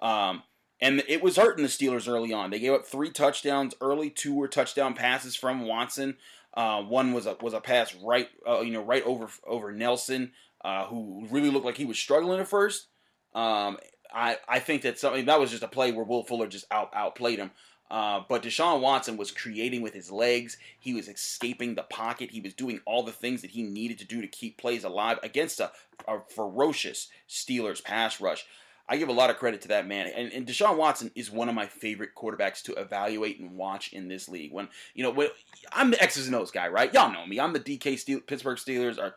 Um, 0.00 0.42
and 0.80 1.02
it 1.08 1.22
was 1.22 1.36
hurting 1.36 1.64
the 1.64 1.70
Steelers 1.70 2.08
early 2.08 2.32
on. 2.32 2.50
They 2.50 2.58
gave 2.58 2.72
up 2.72 2.86
three 2.86 3.10
touchdowns 3.10 3.74
early. 3.80 4.10
Two 4.10 4.34
were 4.34 4.48
touchdown 4.48 4.94
passes 4.94 5.34
from 5.34 5.62
Watson. 5.62 6.16
Uh, 6.54 6.82
one 6.82 7.12
was 7.12 7.26
a 7.26 7.36
was 7.40 7.52
a 7.52 7.60
pass 7.60 7.94
right, 7.96 8.28
uh, 8.48 8.60
you 8.60 8.72
know, 8.72 8.82
right 8.82 9.02
over 9.04 9.28
over 9.46 9.72
Nelson, 9.72 10.32
uh, 10.64 10.86
who 10.86 11.26
really 11.30 11.50
looked 11.50 11.66
like 11.66 11.76
he 11.76 11.84
was 11.84 11.98
struggling 11.98 12.40
at 12.40 12.48
first. 12.48 12.88
Um, 13.34 13.76
I, 14.12 14.38
I 14.48 14.58
think 14.58 14.82
that 14.82 14.98
something 14.98 15.26
that 15.26 15.40
was 15.40 15.50
just 15.50 15.62
a 15.62 15.68
play 15.68 15.92
where 15.92 16.04
Will 16.04 16.24
Fuller 16.24 16.46
just 16.46 16.66
out 16.70 16.90
outplayed 16.94 17.38
him. 17.38 17.50
Uh, 17.90 18.22
but 18.28 18.42
Deshaun 18.42 18.80
Watson 18.80 19.16
was 19.16 19.30
creating 19.30 19.80
with 19.80 19.94
his 19.94 20.10
legs. 20.10 20.56
He 20.78 20.92
was 20.92 21.08
escaping 21.08 21.74
the 21.74 21.84
pocket. 21.84 22.32
He 22.32 22.40
was 22.40 22.52
doing 22.52 22.80
all 22.84 23.04
the 23.04 23.12
things 23.12 23.42
that 23.42 23.52
he 23.52 23.62
needed 23.62 23.98
to 23.98 24.04
do 24.04 24.20
to 24.20 24.26
keep 24.26 24.58
plays 24.58 24.82
alive 24.82 25.18
against 25.22 25.60
a, 25.60 25.70
a 26.08 26.18
ferocious 26.34 27.08
Steelers 27.28 27.82
pass 27.82 28.20
rush. 28.20 28.44
I 28.88 28.96
give 28.96 29.08
a 29.08 29.12
lot 29.12 29.30
of 29.30 29.38
credit 29.38 29.62
to 29.62 29.68
that 29.68 29.86
man. 29.86 30.06
And, 30.14 30.32
and 30.32 30.46
Deshaun 30.46 30.76
Watson 30.76 31.10
is 31.14 31.30
one 31.30 31.48
of 31.48 31.54
my 31.54 31.66
favorite 31.66 32.10
quarterbacks 32.16 32.62
to 32.64 32.74
evaluate 32.74 33.40
and 33.40 33.56
watch 33.56 33.92
in 33.92 34.08
this 34.08 34.28
league. 34.28 34.52
When 34.52 34.68
you 34.94 35.02
know, 35.02 35.10
when, 35.10 35.28
I'm 35.72 35.90
the 35.90 36.02
X's 36.02 36.26
and 36.26 36.36
O's 36.36 36.52
guy, 36.52 36.68
right? 36.68 36.92
Y'all 36.94 37.12
know 37.12 37.26
me. 37.26 37.40
I'm 37.40 37.52
the 37.52 37.60
DK 37.60 37.98
Steel, 37.98 38.20
Pittsburgh 38.20 38.58
Steelers 38.58 38.98
or 38.98 39.16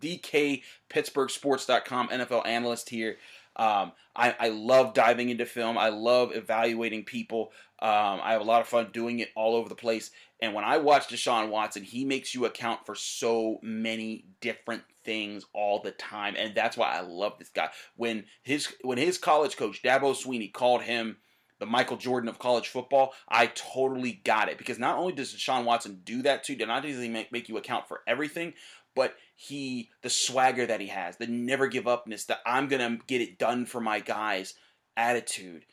DK 0.00 0.62
Pittsburgh 0.88 1.30
Sports.com 1.30 2.08
NFL 2.08 2.46
analyst 2.46 2.90
here. 2.90 3.16
Um, 3.58 3.92
I, 4.14 4.36
I, 4.38 4.48
love 4.50 4.94
diving 4.94 5.30
into 5.30 5.44
film. 5.44 5.76
I 5.76 5.88
love 5.88 6.30
evaluating 6.34 7.04
people. 7.04 7.52
Um, 7.80 8.20
I 8.22 8.32
have 8.32 8.40
a 8.40 8.44
lot 8.44 8.60
of 8.60 8.68
fun 8.68 8.90
doing 8.92 9.18
it 9.18 9.30
all 9.34 9.56
over 9.56 9.68
the 9.68 9.74
place. 9.74 10.12
And 10.40 10.54
when 10.54 10.64
I 10.64 10.78
watch 10.78 11.08
Deshaun 11.08 11.50
Watson, 11.50 11.82
he 11.82 12.04
makes 12.04 12.34
you 12.34 12.44
account 12.44 12.86
for 12.86 12.94
so 12.94 13.58
many 13.62 14.26
different 14.40 14.84
things 15.04 15.44
all 15.52 15.80
the 15.80 15.90
time, 15.90 16.34
and 16.36 16.54
that's 16.54 16.76
why 16.76 16.92
I 16.92 17.00
love 17.00 17.38
this 17.38 17.48
guy. 17.48 17.70
When 17.96 18.24
his 18.42 18.72
when 18.82 18.98
his 18.98 19.18
college 19.18 19.56
coach 19.56 19.82
Dabo 19.82 20.14
Swinney 20.14 20.52
called 20.52 20.82
him 20.82 21.16
the 21.58 21.66
Michael 21.66 21.96
Jordan 21.96 22.28
of 22.28 22.38
college 22.38 22.68
football, 22.68 23.14
I 23.28 23.46
totally 23.46 24.20
got 24.24 24.48
it 24.48 24.58
because 24.58 24.78
not 24.78 24.98
only 24.98 25.12
does 25.12 25.34
Deshaun 25.34 25.64
Watson 25.64 26.02
do 26.04 26.22
that 26.22 26.44
too, 26.44 26.54
not 26.56 26.84
only 26.84 27.08
make, 27.08 27.32
make 27.32 27.48
you 27.48 27.56
account 27.56 27.88
for 27.88 28.02
everything, 28.06 28.54
but 28.94 29.14
he 29.40 29.88
the 30.02 30.10
swagger 30.10 30.66
that 30.66 30.80
he 30.80 30.88
has, 30.88 31.16
the 31.16 31.28
never 31.28 31.68
give 31.68 31.86
upness, 31.86 32.24
the 32.24 32.38
I'm 32.44 32.66
gonna 32.66 32.98
get 33.06 33.20
it 33.20 33.38
done 33.38 33.66
for 33.66 33.80
my 33.80 34.00
guys 34.00 34.54
attitude. 34.96 35.64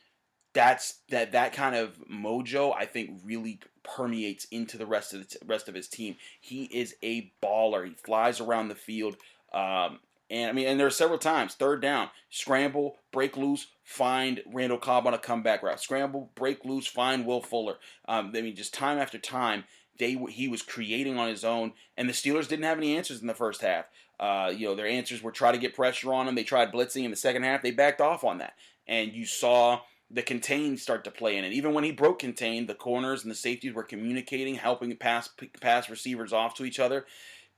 That's 0.54 1.00
that 1.10 1.32
that 1.32 1.52
kind 1.52 1.74
of 1.74 1.98
mojo 2.08 2.72
I 2.78 2.86
think 2.86 3.22
really 3.24 3.58
permeates 3.82 4.44
into 4.52 4.78
the 4.78 4.86
rest 4.86 5.12
of 5.12 5.28
the 5.28 5.38
rest 5.44 5.68
of 5.68 5.74
his 5.74 5.88
team. 5.88 6.14
He 6.40 6.66
is 6.66 6.94
a 7.02 7.32
baller. 7.42 7.84
He 7.84 7.94
flies 7.94 8.40
around 8.40 8.68
the 8.68 8.76
field. 8.76 9.16
Um, 9.52 9.98
and 10.30 10.48
I 10.48 10.52
mean, 10.52 10.68
and 10.68 10.78
there 10.78 10.86
are 10.86 10.90
several 10.90 11.18
times, 11.18 11.54
third 11.54 11.82
down, 11.82 12.10
scramble, 12.30 12.98
break 13.10 13.36
loose, 13.36 13.66
find 13.82 14.42
Randall 14.46 14.78
Cobb 14.78 15.08
on 15.08 15.14
a 15.14 15.18
comeback 15.18 15.64
route, 15.64 15.80
scramble, 15.80 16.30
break 16.36 16.64
loose, 16.64 16.86
find 16.86 17.26
Will 17.26 17.42
Fuller. 17.42 17.78
Um, 18.06 18.32
I 18.32 18.42
mean, 18.42 18.54
just 18.54 18.74
time 18.74 18.98
after 18.98 19.18
time, 19.18 19.64
they 19.98 20.16
he 20.30 20.48
was 20.48 20.62
creating 20.62 21.18
on 21.18 21.28
his 21.28 21.44
own, 21.44 21.72
and 21.96 22.08
the 22.08 22.12
Steelers 22.12 22.48
didn't 22.48 22.64
have 22.64 22.78
any 22.78 22.96
answers 22.96 23.20
in 23.20 23.26
the 23.26 23.34
first 23.34 23.60
half. 23.62 23.86
Uh, 24.18 24.52
you 24.54 24.66
know, 24.66 24.74
their 24.74 24.86
answers 24.86 25.22
were 25.22 25.30
try 25.30 25.52
to 25.52 25.58
get 25.58 25.74
pressure 25.74 26.12
on 26.12 26.26
him. 26.26 26.34
They 26.34 26.44
tried 26.44 26.72
blitzing 26.72 27.04
in 27.04 27.10
the 27.10 27.16
second 27.16 27.42
half. 27.42 27.62
They 27.62 27.70
backed 27.70 28.00
off 28.00 28.24
on 28.24 28.38
that, 28.38 28.54
and 28.86 29.12
you 29.12 29.26
saw 29.26 29.80
the 30.10 30.22
contain 30.22 30.76
start 30.76 31.04
to 31.04 31.10
play 31.10 31.36
in 31.36 31.44
it. 31.44 31.52
Even 31.52 31.74
when 31.74 31.84
he 31.84 31.92
broke 31.92 32.20
contain, 32.20 32.66
the 32.66 32.74
corners 32.74 33.22
and 33.22 33.30
the 33.30 33.36
safeties 33.36 33.74
were 33.74 33.82
communicating, 33.82 34.54
helping 34.54 34.94
pass 34.96 35.28
pass 35.60 35.90
receivers 35.90 36.32
off 36.32 36.54
to 36.54 36.64
each 36.64 36.78
other. 36.78 37.06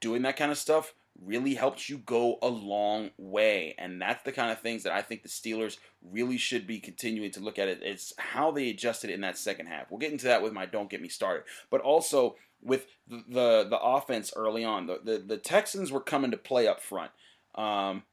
Doing 0.01 0.23
that 0.23 0.37
kind 0.37 0.53
of 0.53 0.59
stuff 0.59 0.95
really 1.25 1.55
helps 1.55 1.89
you 1.89 1.99
go 1.99 2.39
a 2.43 2.49
long 2.49 3.11
way. 3.19 3.75
And 3.79 4.01
that's 4.01 4.23
the 4.23 4.33
kind 4.33 4.53
of 4.53 4.61
things 4.61 4.85
that 4.85 4.93
I 4.93 5.03
think 5.03 5.23
the 5.23 5.29
Steelers 5.29 5.79
really 6.03 6.37
should 6.37 6.67
be 6.67 6.79
continuing 6.79 7.31
to 7.33 7.41
look 7.41 7.59
at 7.59 7.69
it. 7.69 7.81
It's 7.83 8.13
how 8.19 8.51
they 8.51 8.71
adjusted 8.71 9.11
in 9.11 9.21
that 9.23 9.37
second 9.37 9.67
half. 9.67 9.91
We'll 9.91 9.99
get 9.99 10.13
into 10.13 10.27
that 10.27 10.43
with 10.43 10.53
my 10.53 10.67
don't 10.67 10.91
get 10.91 11.03
me 11.03 11.09
started. 11.09 11.45
But 11.71 11.81
also 11.81 12.37
with 12.63 12.87
the 13.07 13.23
the, 13.29 13.67
the 13.71 13.79
offense 13.79 14.33
early 14.35 14.65
on. 14.65 14.87
The, 14.87 15.01
the, 15.03 15.19
the 15.19 15.37
Texans 15.37 15.91
were 15.91 16.01
coming 16.01 16.31
to 16.31 16.37
play 16.37 16.67
up 16.67 16.81
front. 16.81 17.11
Um, 17.55 18.05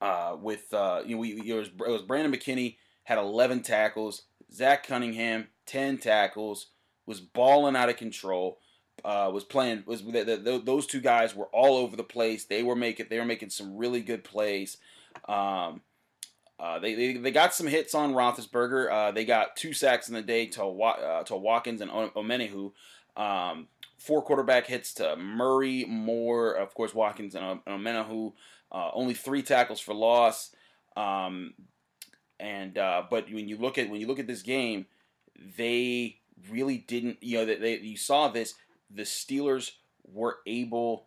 uh, 0.00 0.36
with 0.40 0.72
uh, 0.74 1.02
you 1.04 1.14
know, 1.14 1.20
we, 1.20 1.32
it 1.32 1.54
was 1.54 1.68
it 1.68 1.90
was 1.90 2.02
Brandon 2.02 2.32
McKinney 2.32 2.76
had 3.04 3.18
11 3.18 3.62
tackles. 3.62 4.22
Zach 4.52 4.86
Cunningham 4.86 5.48
10 5.66 5.98
tackles 5.98 6.68
was 7.06 7.20
balling 7.20 7.76
out 7.76 7.88
of 7.88 7.96
control 7.96 8.58
uh, 9.04 9.30
was 9.32 9.44
playing 9.44 9.82
was 9.86 10.02
the, 10.02 10.40
the, 10.42 10.62
those 10.64 10.86
two 10.86 11.00
guys 11.00 11.34
were 11.34 11.46
all 11.46 11.76
over 11.76 11.96
the 11.96 12.04
place. 12.04 12.44
They 12.44 12.62
were 12.62 12.76
making 12.76 13.06
they 13.10 13.18
were 13.18 13.24
making 13.24 13.50
some 13.50 13.76
really 13.76 14.00
good 14.00 14.24
plays. 14.24 14.76
Um, 15.28 15.82
uh, 16.58 16.78
they, 16.78 16.94
they 16.94 17.14
they 17.14 17.30
got 17.30 17.54
some 17.54 17.66
hits 17.66 17.94
on 17.94 18.14
Roethlisberger. 18.14 18.90
Uh, 18.90 19.10
they 19.10 19.24
got 19.24 19.56
two 19.56 19.72
sacks 19.72 20.08
in 20.08 20.14
the 20.14 20.22
day 20.22 20.46
to 20.46 20.62
uh, 20.62 21.24
to 21.24 21.36
Watkins 21.36 21.80
and 21.80 21.90
Omenihu. 21.90 22.72
Um, 23.16 23.68
four 23.98 24.22
quarterback 24.22 24.66
hits 24.66 24.94
to 24.94 25.16
Murray, 25.16 25.84
Moore, 25.88 26.52
of 26.52 26.74
course 26.74 26.94
Watkins 26.94 27.34
and 27.34 27.64
Omenihu. 27.64 28.32
Uh, 28.70 28.90
only 28.94 29.14
three 29.14 29.42
tackles 29.42 29.80
for 29.80 29.92
loss. 29.92 30.54
Um, 30.96 31.54
and 32.38 32.78
uh, 32.78 33.04
but 33.10 33.26
when 33.32 33.48
you 33.48 33.56
look 33.56 33.78
at 33.78 33.90
when 33.90 34.00
you 34.00 34.06
look 34.06 34.18
at 34.18 34.26
this 34.26 34.42
game, 34.42 34.86
they 35.56 36.20
really 36.50 36.78
didn't. 36.78 37.18
You 37.22 37.38
know 37.38 37.46
that 37.46 37.60
they 37.60 37.78
you 37.78 37.96
saw 37.96 38.28
this 38.28 38.54
the 38.94 39.02
Steelers 39.02 39.72
were 40.04 40.38
able 40.46 41.06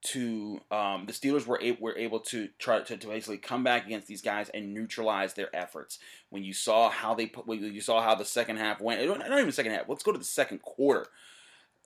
to 0.00 0.60
um, 0.70 1.06
the 1.06 1.12
Steelers 1.12 1.46
were 1.46 1.60
able, 1.60 1.82
were 1.82 1.98
able 1.98 2.20
to 2.20 2.48
try 2.58 2.80
to, 2.80 2.96
to 2.96 3.06
basically 3.06 3.38
come 3.38 3.64
back 3.64 3.86
against 3.86 4.06
these 4.06 4.22
guys 4.22 4.48
and 4.50 4.72
neutralize 4.72 5.34
their 5.34 5.54
efforts. 5.54 5.98
When 6.30 6.44
you 6.44 6.52
saw 6.52 6.88
how 6.88 7.14
they 7.14 7.26
put, 7.26 7.46
when 7.46 7.62
you 7.62 7.80
saw 7.80 8.00
how 8.00 8.14
the 8.14 8.24
second 8.24 8.58
half 8.58 8.80
went, 8.80 9.04
not 9.06 9.38
even 9.38 9.52
second 9.52 9.72
half. 9.72 9.88
Let's 9.88 10.04
go 10.04 10.12
to 10.12 10.18
the 10.18 10.24
second 10.24 10.62
quarter. 10.62 11.06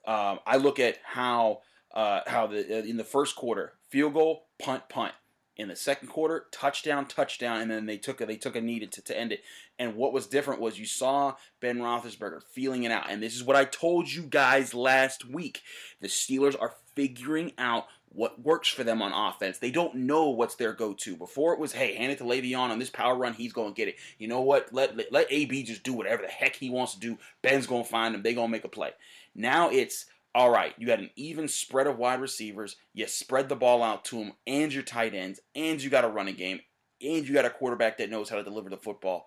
Um, 0.05 0.39
I 0.45 0.57
look 0.57 0.79
at 0.79 0.99
how 1.03 1.61
uh, 1.93 2.21
how 2.27 2.47
the 2.47 2.59
uh, 2.59 2.83
in 2.83 2.97
the 2.97 3.03
first 3.03 3.35
quarter 3.35 3.73
field 3.89 4.13
goal, 4.13 4.45
punt, 4.59 4.89
punt 4.89 5.13
in 5.55 5.67
the 5.67 5.75
second 5.75 6.07
quarter, 6.07 6.47
touchdown, 6.51 7.05
touchdown, 7.05 7.61
and 7.61 7.69
then 7.69 7.85
they 7.85 7.97
took 7.97 8.21
a, 8.21 8.25
they 8.25 8.37
took 8.37 8.55
a 8.55 8.61
knee 8.61 8.79
to, 8.79 9.01
to 9.01 9.17
end 9.17 9.31
it. 9.31 9.43
And 9.77 9.95
what 9.95 10.13
was 10.13 10.27
different 10.27 10.61
was 10.61 10.79
you 10.79 10.85
saw 10.85 11.35
Ben 11.59 11.77
Roethlisberger 11.77 12.41
feeling 12.51 12.83
it 12.83 12.91
out, 12.91 13.09
and 13.09 13.21
this 13.21 13.35
is 13.35 13.43
what 13.43 13.55
I 13.55 13.65
told 13.65 14.11
you 14.11 14.23
guys 14.23 14.73
last 14.73 15.25
week. 15.25 15.61
The 16.01 16.07
Steelers 16.07 16.59
are 16.59 16.75
figuring 16.95 17.53
out 17.57 17.85
what 18.09 18.43
works 18.43 18.67
for 18.67 18.83
them 18.83 19.01
on 19.01 19.11
offense. 19.11 19.57
They 19.57 19.71
don't 19.71 19.95
know 19.95 20.29
what's 20.29 20.55
their 20.55 20.73
go-to. 20.73 21.15
Before 21.15 21.53
it 21.53 21.59
was, 21.59 21.71
hey, 21.71 21.95
hand 21.95 22.11
it 22.11 22.19
to 22.19 22.23
Le'Veon 22.23 22.69
on 22.69 22.77
this 22.77 22.91
power 22.91 23.15
run, 23.15 23.33
he's 23.33 23.53
going 23.53 23.73
to 23.73 23.77
get 23.77 23.87
it. 23.87 23.95
You 24.19 24.27
know 24.27 24.41
what? 24.41 24.71
Let, 24.71 24.95
let, 24.95 25.11
let 25.11 25.31
AB 25.31 25.63
just 25.63 25.83
do 25.83 25.93
whatever 25.93 26.21
the 26.21 26.27
heck 26.27 26.55
he 26.55 26.69
wants 26.69 26.93
to 26.93 26.99
do. 26.99 27.17
Ben's 27.41 27.65
going 27.65 27.83
to 27.83 27.89
find 27.89 28.13
him. 28.13 28.21
They're 28.21 28.33
going 28.33 28.49
to 28.49 28.51
make 28.51 28.65
a 28.65 28.69
play. 28.69 28.91
Now 29.33 29.69
it's 29.71 30.05
all 30.35 30.49
right, 30.49 30.73
you 30.77 30.87
got 30.87 30.99
an 30.99 31.11
even 31.15 31.47
spread 31.47 31.87
of 31.87 31.97
wide 31.97 32.21
receivers. 32.21 32.75
You 32.93 33.07
spread 33.07 33.49
the 33.49 33.55
ball 33.55 33.83
out 33.83 34.05
to 34.05 34.17
them 34.17 34.33
and 34.47 34.73
your 34.73 34.83
tight 34.83 35.13
ends, 35.13 35.39
and 35.55 35.81
you 35.81 35.89
got 35.89 36.05
a 36.05 36.09
running 36.09 36.35
game, 36.35 36.59
and 37.01 37.27
you 37.27 37.33
got 37.33 37.45
a 37.45 37.49
quarterback 37.49 37.97
that 37.97 38.09
knows 38.09 38.29
how 38.29 38.37
to 38.37 38.43
deliver 38.43 38.69
the 38.69 38.77
football. 38.77 39.25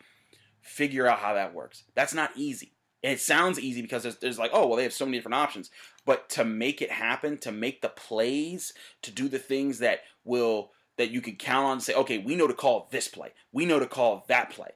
Figure 0.61 1.07
out 1.07 1.21
how 1.21 1.35
that 1.35 1.55
works. 1.55 1.85
That's 1.95 2.15
not 2.15 2.31
easy. 2.35 2.73
And 3.05 3.13
it 3.13 3.21
sounds 3.21 3.61
easy 3.61 3.83
because 3.83 4.03
there's, 4.03 4.17
there's 4.17 4.39
like, 4.39 4.51
oh, 4.53 4.67
well, 4.67 4.77
they 4.77 4.83
have 4.83 4.93
so 4.93 5.05
many 5.05 5.17
different 5.17 5.37
options. 5.37 5.71
But 6.05 6.29
to 6.31 6.45
make 6.45 6.83
it 6.83 6.91
happen, 6.91 7.39
to 7.39 7.53
make 7.53 7.83
the 7.83 7.89
plays, 7.89 8.73
to 9.03 9.13
do 9.13 9.29
the 9.29 9.39
things 9.39 9.79
that 9.79 10.01
will 10.25 10.73
that 10.97 11.11
you 11.11 11.21
can 11.21 11.37
count 11.37 11.67
on 11.67 11.81
say, 11.81 11.95
okay, 11.95 12.19
we 12.19 12.35
know 12.35 12.47
to 12.47 12.55
call 12.55 12.89
this 12.91 13.07
play, 13.07 13.33
we 13.53 13.67
know 13.67 13.79
to 13.79 13.87
call 13.87 14.25
that 14.29 14.51
play. 14.51 14.71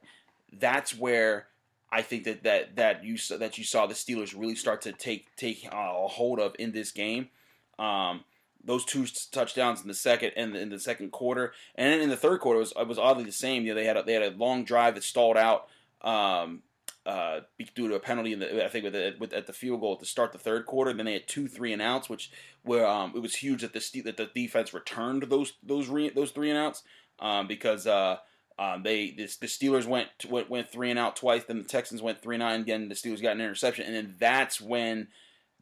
That's 0.53 0.97
where 0.97 1.47
I 1.91 2.01
think 2.01 2.23
that 2.23 2.43
that 2.43 2.75
that 2.77 3.03
you 3.03 3.17
that 3.37 3.57
you 3.57 3.63
saw 3.63 3.85
the 3.85 3.93
Steelers 3.93 4.37
really 4.37 4.55
start 4.55 4.81
to 4.83 4.91
take 4.91 5.35
take 5.35 5.67
uh, 5.71 5.75
a 5.75 6.07
hold 6.07 6.39
of 6.39 6.55
in 6.57 6.71
this 6.71 6.91
game. 6.91 7.29
Um, 7.77 8.23
those 8.63 8.85
two 8.85 9.07
touchdowns 9.31 9.81
in 9.81 9.87
the 9.87 9.93
second 9.93 10.33
and 10.37 10.55
in, 10.55 10.63
in 10.63 10.69
the 10.69 10.79
second 10.79 11.11
quarter, 11.11 11.53
and 11.75 11.91
then 11.91 12.01
in 12.01 12.09
the 12.09 12.17
third 12.17 12.39
quarter 12.39 12.57
it 12.57 12.61
was 12.61 12.73
it 12.77 12.87
was 12.87 12.99
oddly 12.99 13.23
the 13.23 13.31
same. 13.31 13.63
You 13.63 13.73
know, 13.73 13.75
they 13.75 13.85
had 13.85 13.97
a, 13.97 14.03
they 14.03 14.13
had 14.13 14.23
a 14.23 14.37
long 14.37 14.63
drive 14.63 14.95
that 14.95 15.03
stalled 15.03 15.37
out. 15.37 15.67
Um, 16.01 16.63
uh, 17.03 17.39
due 17.73 17.87
to 17.87 17.95
a 17.95 17.99
penalty 17.99 18.31
in 18.31 18.39
the 18.39 18.63
I 18.63 18.69
think 18.69 18.83
with, 18.83 18.93
the, 18.93 19.15
with 19.19 19.33
at 19.33 19.47
the 19.47 19.53
field 19.53 19.81
goal 19.81 19.97
to 19.97 20.05
start 20.05 20.33
the 20.33 20.37
third 20.37 20.67
quarter. 20.67 20.91
And 20.91 20.99
Then 20.99 21.07
they 21.07 21.13
had 21.13 21.27
two 21.27 21.47
three 21.47 21.73
and 21.73 21.81
outs, 21.81 22.09
which 22.09 22.31
were 22.63 22.85
um, 22.85 23.13
it 23.15 23.19
was 23.19 23.35
huge 23.35 23.61
that 23.61 23.73
the 23.73 24.01
that 24.01 24.17
the 24.17 24.29
defense 24.33 24.73
returned 24.73 25.23
those 25.23 25.53
those 25.63 25.87
re, 25.87 26.09
those 26.09 26.29
three 26.29 26.51
and 26.51 26.59
outs 26.59 26.83
um, 27.19 27.47
because 27.47 27.87
uh, 27.87 28.17
um, 28.59 28.83
they 28.83 29.11
this, 29.11 29.37
the 29.37 29.47
Steelers 29.47 29.85
went, 29.85 30.09
went 30.29 30.49
went 30.49 30.69
three 30.69 30.89
and 30.89 30.99
out 30.99 31.15
twice. 31.15 31.43
Then 31.43 31.59
the 31.59 31.67
Texans 31.67 32.01
went 32.01 32.21
three 32.21 32.35
and 32.35 32.41
nine 32.41 32.61
again. 32.61 32.89
The 32.89 32.95
Steelers 32.95 33.21
got 33.21 33.35
an 33.35 33.41
interception, 33.41 33.85
and 33.85 33.95
then 33.95 34.15
that's 34.19 34.61
when 34.61 35.07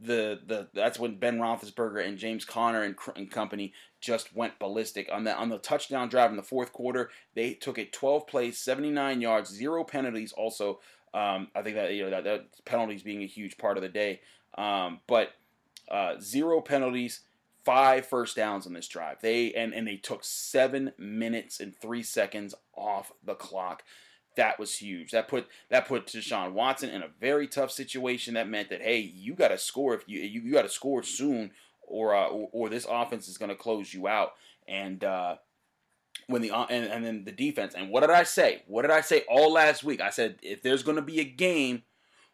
the 0.02 0.40
the 0.46 0.68
that's 0.74 1.00
when 1.00 1.16
Ben 1.16 1.40
Roethlisberger 1.40 2.06
and 2.06 2.18
James 2.18 2.46
Conner 2.46 2.84
and, 2.84 2.96
and 3.16 3.30
company 3.30 3.74
just 4.00 4.34
went 4.34 4.58
ballistic 4.60 5.10
on 5.12 5.26
that 5.26 5.38
on 5.38 5.50
the 5.50 5.58
touchdown 5.58 6.10
drive 6.10 6.32
in 6.32 6.38
the 6.38 6.44
fourth 6.44 6.72
quarter. 6.72 7.10
They 7.36 7.54
took 7.54 7.78
it 7.78 7.92
12 7.92 8.28
plays, 8.28 8.58
79 8.58 9.22
yards, 9.22 9.50
zero 9.50 9.84
penalties. 9.84 10.32
Also, 10.32 10.80
um, 11.14 11.50
I 11.56 11.62
think 11.62 11.76
that 11.76 11.94
you 11.94 12.04
know 12.04 12.10
that, 12.12 12.24
that, 12.24 12.66
penalties 12.66 13.04
being 13.04 13.24
a 13.24 13.28
huge 13.28 13.58
part 13.58 13.78
of 13.78 13.84
the 13.84 13.90
day, 13.90 14.22
um, 14.58 15.00
but 15.08 15.32
uh, 15.92 16.16
zero 16.22 16.62
penalties, 16.62 17.22
five 17.70 18.04
first 18.08 18.36
downs 18.36 18.66
on 18.66 18.74
this 18.74 18.88
drive. 18.88 19.18
They 19.22 19.54
and 19.54 19.76
and 19.76 19.88
they 19.88 19.98
took 19.98 20.24
seven 20.24 20.92
minutes 20.98 21.60
and 21.60 21.76
three 21.80 22.02
seconds 22.02 22.56
off 22.76 23.12
the 23.24 23.36
clock. 23.36 23.84
That 24.36 24.58
was 24.58 24.78
huge. 24.78 25.12
That 25.12 25.28
put 25.28 25.48
that 25.70 25.88
put 25.88 26.08
Deshaun 26.08 26.54
Watson 26.54 26.90
in 26.90 27.04
a 27.04 27.10
very 27.20 27.48
tough 27.48 27.70
situation. 27.70 28.34
That 28.34 28.50
meant 28.50 28.72
that 28.72 28.82
hey, 28.82 28.98
you 28.98 29.36
got 29.36 29.50
to 29.50 29.58
score 29.60 29.94
if 29.94 30.02
you 30.08 30.20
you, 30.20 30.42
you 30.42 30.52
got 30.52 30.64
to 30.64 30.70
score 30.70 31.04
soon, 31.04 31.52
or, 31.84 32.16
uh, 32.16 32.26
or, 32.26 32.50
or 32.52 32.70
this 32.70 32.88
offense 32.90 33.28
is 33.28 33.38
going 33.38 33.50
to 33.50 33.56
close 33.56 33.94
you 33.94 34.08
out. 34.08 34.32
And 34.68 35.04
uh, 35.04 35.36
when 36.26 36.42
the 36.42 36.50
uh, 36.50 36.66
and, 36.72 36.86
and 36.86 37.06
then 37.06 37.24
the 37.24 37.32
defense. 37.32 37.76
And 37.76 37.92
what 37.92 38.00
did 38.02 38.10
I 38.10 38.24
say? 38.24 38.64
What 38.66 38.82
did 38.82 38.92
I 38.92 39.02
say 39.02 39.26
all 39.30 39.54
last 39.54 39.84
week? 39.84 40.02
I 40.02 40.10
said 40.10 40.38
if 40.42 40.64
there's 40.64 40.82
going 40.82 40.98
to 40.98 41.04
be 41.04 41.20
a 41.20 41.26
game 41.26 41.84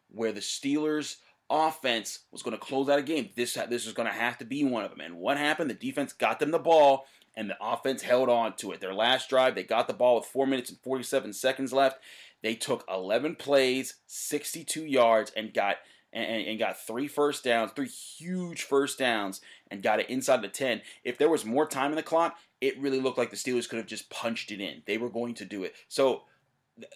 where 0.08 0.32
the 0.32 0.40
Steelers 0.40 1.16
offense 1.50 2.20
was 2.32 2.42
going 2.42 2.56
to 2.56 2.64
close 2.64 2.88
out 2.88 2.98
a 2.98 3.02
game, 3.02 3.30
this 3.36 3.54
this 3.68 3.86
is 3.86 3.92
going 3.92 4.08
to 4.08 4.14
have 4.14 4.38
to 4.38 4.44
be 4.44 4.64
one 4.64 4.84
of 4.84 4.90
them. 4.90 5.00
And 5.00 5.16
what 5.16 5.36
happened? 5.36 5.70
The 5.70 5.74
defense 5.74 6.12
got 6.12 6.38
them 6.38 6.50
the 6.50 6.58
ball, 6.58 7.06
and 7.34 7.50
the 7.50 7.56
offense 7.60 8.02
held 8.02 8.28
on 8.28 8.56
to 8.56 8.72
it. 8.72 8.80
Their 8.80 8.94
last 8.94 9.28
drive, 9.28 9.54
they 9.54 9.62
got 9.62 9.88
the 9.88 9.94
ball 9.94 10.16
with 10.16 10.26
four 10.26 10.46
minutes 10.46 10.70
and 10.70 10.78
47 10.80 11.32
seconds 11.32 11.72
left. 11.72 12.00
They 12.42 12.54
took 12.54 12.84
11 12.88 13.36
plays, 13.36 13.96
62 14.06 14.84
yards, 14.84 15.32
and 15.36 15.52
got 15.52 15.76
and, 16.12 16.46
and, 16.46 16.58
got 16.58 16.78
three 16.78 17.08
first 17.08 17.44
downs, 17.44 17.72
three 17.74 17.88
huge 17.88 18.62
first 18.62 18.98
downs, 18.98 19.42
and 19.70 19.82
got 19.82 20.00
it 20.00 20.08
inside 20.08 20.40
the 20.40 20.48
10. 20.48 20.80
If 21.04 21.18
there 21.18 21.28
was 21.28 21.44
more 21.44 21.66
time 21.66 21.90
in 21.90 21.96
the 21.96 22.02
clock, 22.02 22.38
it 22.60 22.80
really 22.80 23.00
looked 23.00 23.18
like 23.18 23.30
the 23.30 23.36
Steelers 23.36 23.68
could 23.68 23.76
have 23.76 23.86
just 23.86 24.08
punched 24.08 24.50
it 24.50 24.60
in. 24.60 24.82
They 24.86 24.96
were 24.96 25.10
going 25.10 25.34
to 25.34 25.44
do 25.44 25.64
it. 25.64 25.74
So 25.88 26.22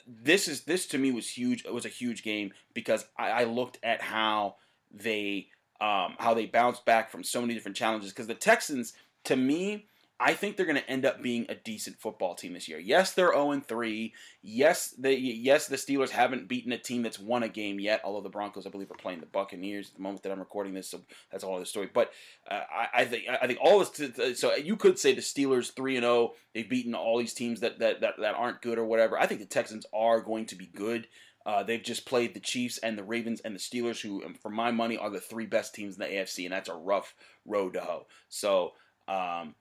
this 0.07 0.49
is 0.49 0.63
this 0.63 0.87
to 0.87 0.99
me 0.99 1.13
was 1.13 1.29
huge. 1.29 1.65
It 1.65 1.73
was 1.73 1.85
a 1.85 1.91
huge 1.91 2.23
game 2.23 2.53
because 2.75 3.07
I, 3.19 3.31
I 3.31 3.45
looked 3.45 3.79
at 3.83 4.03
how 4.03 4.57
they 4.91 5.49
um, 5.81 6.15
how 6.19 6.35
they 6.35 6.47
bounced 6.47 6.85
back 6.85 7.11
from 7.11 7.25
so 7.25 7.41
many 7.41 7.55
different 7.55 7.77
challenges. 7.77 8.11
Because 8.11 8.27
the 8.27 8.35
Texans, 8.35 8.93
to 9.25 9.37
me, 9.37 9.87
I 10.23 10.35
think 10.35 10.57
they're 10.57 10.67
going 10.67 10.77
to 10.77 10.91
end 10.91 11.07
up 11.07 11.23
being 11.23 11.47
a 11.49 11.55
decent 11.55 11.99
football 11.99 12.35
team 12.35 12.53
this 12.53 12.69
year. 12.69 12.79
Yes, 12.79 13.13
they're 13.13 13.33
0 13.33 13.63
3. 13.67 14.13
Yes, 14.43 14.95
they 14.99 15.15
yes 15.17 15.67
the 15.67 15.77
Steelers 15.77 16.11
haven't 16.11 16.47
beaten 16.47 16.73
a 16.73 16.79
team 16.79 17.03
that's 17.03 17.19
won 17.19 17.43
a 17.43 17.49
game 17.49 17.81
yet. 17.81 18.03
Although 18.05 18.21
the 18.21 18.29
Broncos, 18.29 18.67
I 18.67 18.71
believe, 18.71 18.91
are 18.91 18.99
playing 18.99 19.21
the 19.21 19.27
Buccaneers 19.27 19.89
at 19.89 19.97
the 19.97 20.03
moment 20.03 20.23
that 20.23 20.33
I'm 20.33 20.39
recording 20.39 20.75
this, 20.75 20.91
so 20.91 21.01
that's 21.33 21.43
all 21.43 21.59
the 21.59 21.65
story. 21.65 21.89
But 21.93 22.13
uh, 22.51 22.61
I, 22.71 23.01
I, 23.01 23.05
think 23.07 23.25
I 23.29 23.47
think 23.47 23.61
all 23.63 23.79
this. 23.79 24.39
so 24.39 24.55
you 24.55 24.77
could 24.77 24.99
say 24.99 25.15
the 25.15 25.23
Steelers 25.23 25.73
3 25.75 25.97
and 25.97 26.05
0. 26.05 26.35
They've 26.55 26.69
beaten 26.69 26.95
all 26.95 27.19
these 27.19 27.35
teams 27.35 27.61
that, 27.61 27.79
that 27.79 28.03
that 28.03 28.15
that 28.19 28.35
aren't 28.35 28.61
good 28.61 28.79
or 28.79 28.85
whatever. 28.85 29.19
I 29.19 29.27
think 29.27 29.41
the 29.41 29.47
Texans 29.47 29.87
are 29.95 30.21
going 30.21 30.45
to 30.47 30.55
be 30.55 30.67
good. 30.67 31.09
Uh, 31.47 31.63
they've 31.63 31.83
just 31.83 32.05
played 32.05 32.35
the 32.35 32.41
Chiefs 32.41 32.77
and 32.77 32.99
the 32.99 33.03
Ravens 33.03 33.41
and 33.41 33.55
the 33.55 33.59
Steelers, 33.59 34.03
who, 34.03 34.23
um, 34.23 34.35
for 34.35 34.51
my 34.51 34.71
money, 34.71 34.99
are 34.99 35.09
the 35.09 35.19
three 35.19 35.47
best 35.47 35.75
teams 35.75 35.97
in 35.97 36.01
the 36.03 36.15
AFC, 36.15 36.45
and 36.45 36.53
that's 36.53 36.69
a 36.69 36.75
rough 36.75 37.15
road 37.47 37.73
to 37.73 37.81
hoe. 37.81 38.07
So. 38.29 38.73
Um, 39.09 39.57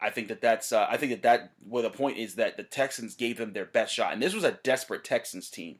I 0.00 0.10
think 0.10 0.28
that 0.28 0.40
that's 0.40 0.72
uh, 0.72 0.86
I 0.88 0.96
think 0.96 1.12
that 1.12 1.22
that 1.22 1.52
well 1.66 1.82
the 1.82 1.90
point 1.90 2.18
is 2.18 2.36
that 2.36 2.56
the 2.56 2.62
Texans 2.62 3.14
gave 3.14 3.36
them 3.36 3.52
their 3.52 3.64
best 3.66 3.94
shot, 3.94 4.12
and 4.12 4.22
this 4.22 4.34
was 4.34 4.44
a 4.44 4.58
desperate 4.62 5.04
Texans 5.04 5.50
team. 5.50 5.76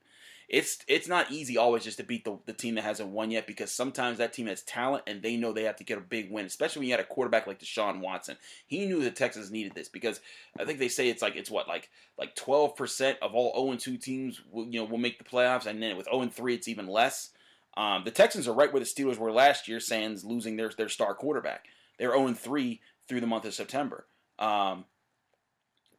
It's 0.48 0.78
it's 0.88 1.06
not 1.06 1.30
easy 1.30 1.56
always 1.56 1.84
just 1.84 1.98
to 1.98 2.02
beat 2.02 2.24
the, 2.24 2.36
the 2.44 2.52
team 2.52 2.74
that 2.74 2.82
hasn't 2.82 3.10
won 3.10 3.30
yet 3.30 3.46
because 3.46 3.70
sometimes 3.70 4.18
that 4.18 4.32
team 4.32 4.48
has 4.48 4.62
talent 4.62 5.04
and 5.06 5.22
they 5.22 5.36
know 5.36 5.52
they 5.52 5.62
have 5.62 5.76
to 5.76 5.84
get 5.84 5.96
a 5.96 6.02
big 6.02 6.30
win, 6.30 6.44
especially 6.44 6.80
when 6.80 6.88
you 6.88 6.92
had 6.92 7.00
a 7.00 7.04
quarterback 7.04 7.46
like 7.46 7.60
Deshaun 7.60 8.00
Watson. 8.00 8.36
He 8.66 8.84
knew 8.84 9.00
the 9.00 9.12
Texans 9.12 9.52
needed 9.52 9.74
this 9.76 9.88
because 9.88 10.20
I 10.58 10.64
think 10.64 10.80
they 10.80 10.88
say 10.88 11.08
it's 11.08 11.22
like 11.22 11.36
it's 11.36 11.52
what 11.52 11.68
like 11.68 11.88
like 12.18 12.34
twelve 12.34 12.76
percent 12.76 13.18
of 13.22 13.34
all 13.34 13.52
zero 13.54 13.68
oh 13.68 13.70
and 13.70 13.80
two 13.80 13.96
teams 13.96 14.42
will, 14.50 14.66
you 14.66 14.80
know 14.80 14.84
will 14.84 14.98
make 14.98 15.18
the 15.18 15.24
playoffs, 15.24 15.66
and 15.66 15.80
then 15.80 15.96
with 15.96 16.06
zero 16.06 16.18
oh 16.18 16.22
and 16.22 16.34
three 16.34 16.54
it's 16.54 16.68
even 16.68 16.88
less. 16.88 17.30
Um, 17.76 18.02
the 18.04 18.10
Texans 18.10 18.48
are 18.48 18.52
right 18.52 18.72
where 18.72 18.80
the 18.80 18.86
Steelers 18.86 19.18
were 19.18 19.30
last 19.30 19.68
year, 19.68 19.78
sans 19.78 20.24
losing 20.24 20.56
their 20.56 20.70
their 20.76 20.88
star 20.88 21.14
quarterback. 21.14 21.66
They're 21.96 22.10
zero 22.10 22.24
oh 22.24 22.26
and 22.26 22.38
three 22.38 22.80
through 23.06 23.20
the 23.20 23.26
month 23.28 23.44
of 23.44 23.54
September. 23.54 24.06
Um, 24.40 24.86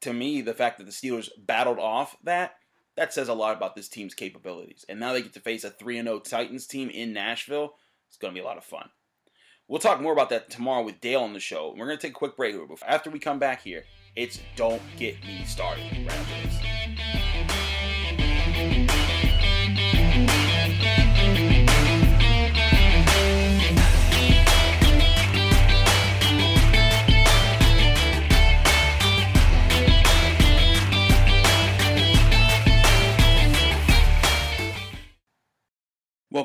to 0.01 0.13
me, 0.13 0.41
the 0.41 0.53
fact 0.53 0.79
that 0.79 0.85
the 0.85 0.91
Steelers 0.91 1.29
battled 1.37 1.79
off 1.79 2.17
that 2.23 2.55
that 2.97 3.13
says 3.13 3.29
a 3.29 3.33
lot 3.33 3.55
about 3.55 3.75
this 3.75 3.87
team's 3.87 4.13
capabilities. 4.13 4.85
And 4.89 4.99
now 4.99 5.13
they 5.13 5.21
get 5.21 5.33
to 5.33 5.39
face 5.39 5.63
a 5.63 5.69
3 5.69 6.01
0 6.01 6.19
Titans 6.19 6.67
team 6.67 6.89
in 6.89 7.13
Nashville. 7.13 7.75
It's 8.07 8.17
going 8.17 8.33
to 8.33 8.37
be 8.37 8.43
a 8.43 8.47
lot 8.47 8.57
of 8.57 8.65
fun. 8.65 8.89
We'll 9.67 9.79
talk 9.79 10.01
more 10.01 10.11
about 10.11 10.29
that 10.31 10.49
tomorrow 10.49 10.83
with 10.83 10.99
Dale 10.99 11.21
on 11.21 11.33
the 11.33 11.39
show. 11.39 11.73
We're 11.77 11.85
going 11.85 11.97
to 11.97 12.01
take 12.01 12.11
a 12.11 12.19
quick 12.19 12.35
break. 12.35 12.53
here. 12.53 12.67
After 12.85 13.09
we 13.09 13.19
come 13.19 13.39
back 13.39 13.61
here, 13.61 13.85
it's 14.15 14.41
Don't 14.57 14.81
Get 14.97 15.23
Me 15.23 15.45
Started. 15.45 15.83
Right 16.05 16.80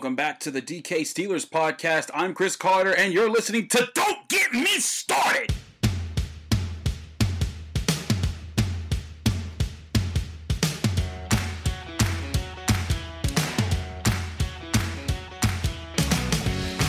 Welcome 0.06 0.14
back 0.14 0.38
to 0.38 0.52
the 0.52 0.62
DK 0.62 1.00
Steelers 1.00 1.44
podcast. 1.44 2.10
I'm 2.14 2.32
Chris 2.32 2.54
Carter, 2.54 2.94
and 2.94 3.12
you're 3.12 3.28
listening 3.28 3.66
to 3.70 3.88
Don't 3.92 4.28
Get 4.28 4.52
Me 4.52 4.78
Started. 4.78 5.52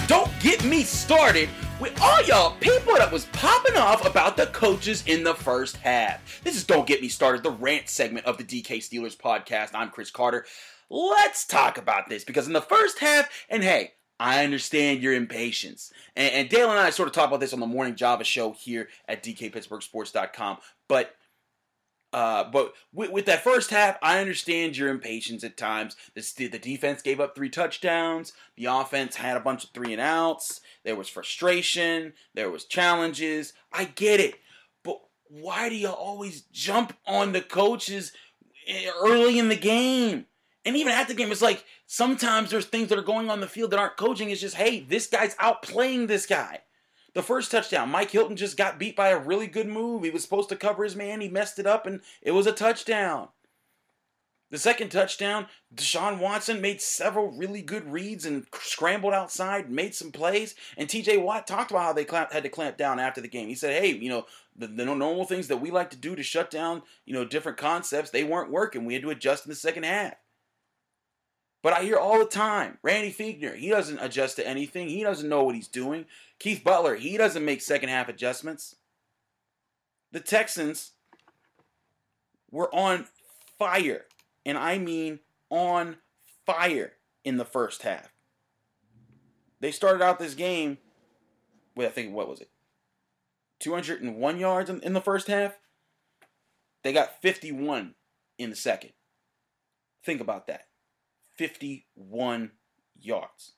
Don't 0.08 0.32
get 0.40 0.64
me 0.64 0.84
started 0.84 1.50
with 1.82 2.00
all 2.00 2.22
y'all 2.22 2.56
people 2.60 2.94
that 2.98 3.12
was 3.12 3.26
popping 3.34 3.78
off 3.78 4.06
about 4.06 4.38
the 4.38 4.46
coaches 4.46 5.04
in 5.08 5.24
the 5.24 5.34
first 5.34 5.78
half. 5.78 6.44
This 6.44 6.56
is 6.56 6.64
Don't 6.64 6.86
Get 6.86 7.02
Me 7.02 7.10
Started, 7.10 7.42
the 7.42 7.50
rant 7.50 7.90
segment 7.90 8.28
of 8.28 8.38
the 8.38 8.44
DK 8.44 8.78
Steelers 8.78 9.18
podcast. 9.18 9.72
I'm 9.74 9.90
Chris 9.90 10.12
Carter 10.12 10.46
let's 10.90 11.46
talk 11.46 11.78
about 11.78 12.10
this 12.10 12.24
because 12.24 12.48
in 12.48 12.54
the 12.54 12.62
first 12.62 13.00
half, 13.00 13.30
and 13.50 13.64
hey, 13.64 13.94
I 14.20 14.44
understand 14.44 15.02
your 15.02 15.14
impatience. 15.14 15.92
And, 16.16 16.34
and, 16.34 16.50
Dale 16.50 16.70
and 16.72 16.80
I 16.80 16.90
sort 16.90 17.08
of 17.08 17.14
talked 17.14 17.28
about 17.28 17.40
this 17.40 17.54
on 17.54 17.60
the 17.60 17.68
Morning 17.68 17.96
Java 17.96 18.24
show 18.24 18.52
here 18.52 18.90
at 19.08 19.24
DKPittsburghSports.com. 19.24 20.58
But 20.88 21.16
uh, 22.14 22.50
but 22.50 22.74
with, 22.94 23.12
with, 23.12 23.26
that 23.26 23.44
first 23.44 23.70
half, 23.70 23.98
I 24.02 24.20
understand 24.20 24.78
your 24.78 24.88
impatience 24.88 25.44
at 25.44 25.58
times. 25.58 25.98
The, 26.16 26.48
the 26.48 26.58
defense 26.58 27.02
gave 27.02 27.20
up 27.20 27.36
three 27.36 27.50
touchdowns. 27.50 28.32
The 28.56 28.66
offense 28.66 29.18
had 29.18 29.36
a 29.36 29.42
bunch 29.42 29.66
of 29.66 29.72
three 29.72 29.92
and 29.92 30.02
outs. 30.02 30.62
There 30.86 30.96
was 30.96 31.10
frustration. 31.10 32.14
There 32.34 32.50
was 32.50 32.64
challenges. 32.64 33.54
I 33.74 33.86
get 33.86 34.22
it. 34.22 34.36
But 34.84 35.02
why 35.28 35.68
do 35.68 35.76
you 35.76 35.90
always 35.90 36.44
jump 36.44 36.94
on 37.06 37.34
the 37.34 37.42
coaches 37.42 38.14
eh, 38.68 38.90
early 39.02 39.38
in 39.38 39.50
the 39.50 39.58
game? 39.58 40.28
And 40.68 40.76
even 40.76 40.92
at 40.92 41.08
the 41.08 41.14
game, 41.14 41.32
it's 41.32 41.42
like 41.42 41.64
sometimes 41.86 42.52
there's 42.52 42.66
things 42.66 42.90
that 42.90 43.00
are 43.00 43.02
going 43.02 43.30
on 43.30 43.40
the 43.40 43.48
field 43.48 43.72
that 43.72 43.80
aren't 43.80 43.96
coaching. 43.96 44.30
It's 44.30 44.42
just, 44.42 44.58
hey, 44.58 44.82
this 44.82 45.08
guy's 45.08 45.34
outplaying 45.36 46.08
this 46.08 46.26
guy. 46.26 46.60
The 47.14 47.24
first 47.24 47.52
touchdown, 47.52 47.90
Mike 47.90 48.12
Hilton 48.12 48.36
just 48.36 48.58
got 48.58 48.78
beat 48.78 48.94
by 48.94 49.08
a 49.08 49.18
really 49.18 49.48
good 49.48 49.70
move. 49.70 50.04
He 50.04 50.10
was 50.10 50.24
supposed 50.24 50.50
to 50.50 50.58
cover 50.58 50.84
his 50.84 50.94
man. 50.94 51.22
He 51.22 51.30
messed 51.30 51.58
it 51.58 51.66
up, 51.66 51.88
and 51.88 52.02
it 52.22 52.32
was 52.32 52.48
a 52.48 52.52
touchdown. 52.52 53.30
The 54.52 54.58
second 54.58 54.90
touchdown, 54.90 55.48
Deshaun 55.74 56.20
Watson 56.20 56.60
made 56.60 56.82
several 56.82 57.32
really 57.32 57.62
good 57.62 57.90
reads 57.90 58.26
and 58.26 58.46
scrambled 58.60 59.14
outside, 59.14 59.72
made 59.72 59.96
some 59.96 60.12
plays. 60.12 60.54
And 60.76 60.90
TJ 60.90 61.24
Watt 61.24 61.48
talked 61.48 61.72
about 61.72 61.84
how 61.84 61.94
they 61.94 62.06
had 62.34 62.44
to 62.44 62.50
clamp 62.50 62.76
down 62.76 63.00
after 63.00 63.22
the 63.22 63.30
game. 63.30 63.48
He 63.48 63.56
said, 63.56 63.82
hey, 63.82 63.94
you 63.94 64.10
know, 64.10 64.26
the, 64.58 64.68
the 64.68 64.84
normal 64.84 65.24
things 65.24 65.48
that 65.48 65.62
we 65.62 65.72
like 65.72 65.92
to 65.92 65.98
do 65.98 66.14
to 66.14 66.24
shut 66.24 66.52
down, 66.52 66.82
you 67.06 67.14
know, 67.14 67.24
different 67.24 67.58
concepts, 67.58 68.10
they 68.10 68.26
weren't 68.26 68.52
working. 68.52 68.84
We 68.84 68.96
had 68.96 69.04
to 69.04 69.12
adjust 69.12 69.46
in 69.46 69.50
the 69.50 69.56
second 69.56 69.84
half. 69.84 70.16
But 71.68 71.74
I 71.74 71.84
hear 71.84 71.98
all 71.98 72.18
the 72.20 72.26
time 72.26 72.78
Randy 72.82 73.12
Fichtner, 73.12 73.54
he 73.54 73.68
doesn't 73.68 74.00
adjust 74.00 74.38
to 74.38 74.48
anything. 74.48 74.88
He 74.88 75.04
doesn't 75.04 75.28
know 75.28 75.44
what 75.44 75.54
he's 75.54 75.68
doing. 75.68 76.06
Keith 76.40 76.64
Butler, 76.64 76.96
he 76.96 77.18
doesn't 77.18 77.44
make 77.44 77.60
second 77.60 77.90
half 77.90 78.08
adjustments. 78.08 78.78
The 80.14 80.22
Texans 80.22 80.94
were 82.50 82.74
on 82.74 83.08
fire. 83.60 84.06
And 84.46 84.58
I 84.58 84.78
mean 84.78 85.20
on 85.50 85.98
fire 86.46 86.94
in 87.26 87.36
the 87.36 87.44
first 87.44 87.82
half. 87.82 88.14
They 89.60 89.74
started 89.74 90.02
out 90.02 90.20
this 90.20 90.36
game 90.36 90.78
with, 91.76 91.88
I 91.88 91.92
think, 91.92 92.14
what 92.14 92.30
was 92.30 92.40
it? 92.40 92.50
201 93.60 94.40
yards 94.40 94.70
in 94.70 94.94
the 94.94 95.02
first 95.02 95.28
half. 95.28 95.60
They 96.86 96.94
got 96.94 97.22
51 97.22 97.96
in 98.38 98.52
the 98.52 98.56
second. 98.56 98.92
Think 100.06 100.22
about 100.22 100.48
that 100.48 100.67
51 101.38 102.52
yards. 103.00 103.54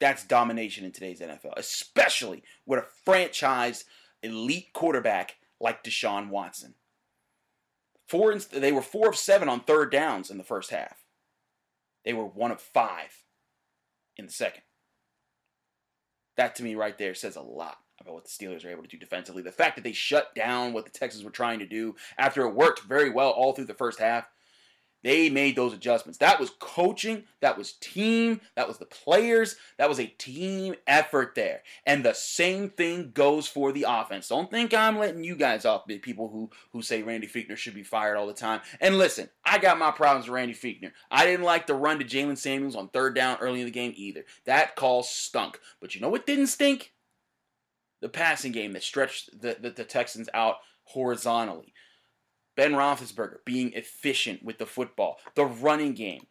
That's 0.00 0.24
domination 0.26 0.84
in 0.84 0.92
today's 0.92 1.20
NFL, 1.20 1.54
especially 1.56 2.42
with 2.66 2.80
a 2.80 2.86
franchise 3.04 3.84
elite 4.22 4.72
quarterback 4.72 5.36
like 5.60 5.84
Deshaun 5.84 6.28
Watson. 6.28 6.74
Four, 8.06 8.36
they 8.38 8.72
were 8.72 8.82
four 8.82 9.08
of 9.08 9.16
seven 9.16 9.48
on 9.48 9.60
third 9.60 9.90
downs 9.90 10.30
in 10.30 10.36
the 10.36 10.44
first 10.44 10.70
half. 10.70 11.04
They 12.04 12.12
were 12.12 12.26
one 12.26 12.50
of 12.50 12.60
five 12.60 13.24
in 14.16 14.26
the 14.26 14.32
second. 14.32 14.62
That 16.36 16.56
to 16.56 16.62
me 16.62 16.74
right 16.74 16.98
there 16.98 17.14
says 17.14 17.36
a 17.36 17.40
lot 17.40 17.78
about 18.00 18.14
what 18.14 18.24
the 18.24 18.30
Steelers 18.30 18.64
are 18.64 18.70
able 18.70 18.82
to 18.82 18.88
do 18.88 18.98
defensively. 18.98 19.42
The 19.42 19.52
fact 19.52 19.76
that 19.76 19.84
they 19.84 19.92
shut 19.92 20.34
down 20.34 20.72
what 20.72 20.84
the 20.84 20.90
Texans 20.90 21.24
were 21.24 21.30
trying 21.30 21.60
to 21.60 21.66
do 21.66 21.94
after 22.18 22.44
it 22.44 22.54
worked 22.54 22.80
very 22.80 23.08
well 23.08 23.30
all 23.30 23.52
through 23.52 23.66
the 23.66 23.74
first 23.74 24.00
half 24.00 24.26
they 25.04 25.28
made 25.28 25.54
those 25.54 25.74
adjustments. 25.74 26.18
That 26.18 26.40
was 26.40 26.50
coaching, 26.58 27.24
that 27.40 27.58
was 27.58 27.74
team, 27.74 28.40
that 28.56 28.66
was 28.66 28.78
the 28.78 28.86
players, 28.86 29.56
that 29.76 29.88
was 29.88 30.00
a 30.00 30.06
team 30.06 30.74
effort 30.86 31.34
there. 31.34 31.62
And 31.86 32.02
the 32.02 32.14
same 32.14 32.70
thing 32.70 33.12
goes 33.12 33.46
for 33.46 33.70
the 33.70 33.84
offense. 33.86 34.28
Don't 34.28 34.50
think 34.50 34.72
I'm 34.72 34.98
letting 34.98 35.22
you 35.22 35.36
guys 35.36 35.66
off, 35.66 35.86
people 35.86 36.28
who 36.28 36.50
who 36.72 36.82
say 36.82 37.02
Randy 37.02 37.26
Fichtner 37.26 37.56
should 37.56 37.74
be 37.74 37.84
fired 37.84 38.16
all 38.16 38.26
the 38.26 38.32
time. 38.32 38.62
And 38.80 38.96
listen, 38.96 39.28
I 39.44 39.58
got 39.58 39.78
my 39.78 39.90
problems 39.90 40.26
with 40.26 40.34
Randy 40.34 40.54
Fichtner. 40.54 40.92
I 41.10 41.26
didn't 41.26 41.44
like 41.44 41.66
the 41.66 41.74
run 41.74 41.98
to 41.98 42.04
Jaylen 42.04 42.38
Samuels 42.38 42.74
on 42.74 42.88
third 42.88 43.14
down 43.14 43.36
early 43.40 43.60
in 43.60 43.66
the 43.66 43.70
game 43.70 43.92
either. 43.96 44.24
That 44.46 44.74
call 44.74 45.02
stunk. 45.02 45.60
But 45.80 45.94
you 45.94 46.00
know 46.00 46.08
what 46.08 46.26
didn't 46.26 46.46
stink? 46.46 46.92
The 48.00 48.08
passing 48.08 48.52
game 48.52 48.72
that 48.72 48.82
stretched 48.82 49.40
the, 49.40 49.56
the, 49.60 49.70
the 49.70 49.84
Texans 49.84 50.28
out 50.32 50.56
horizontally. 50.84 51.74
Ben 52.56 52.72
Roethlisberger 52.72 53.38
being 53.44 53.72
efficient 53.72 54.42
with 54.44 54.58
the 54.58 54.66
football, 54.66 55.18
the 55.34 55.44
running 55.44 55.92
game, 55.92 56.26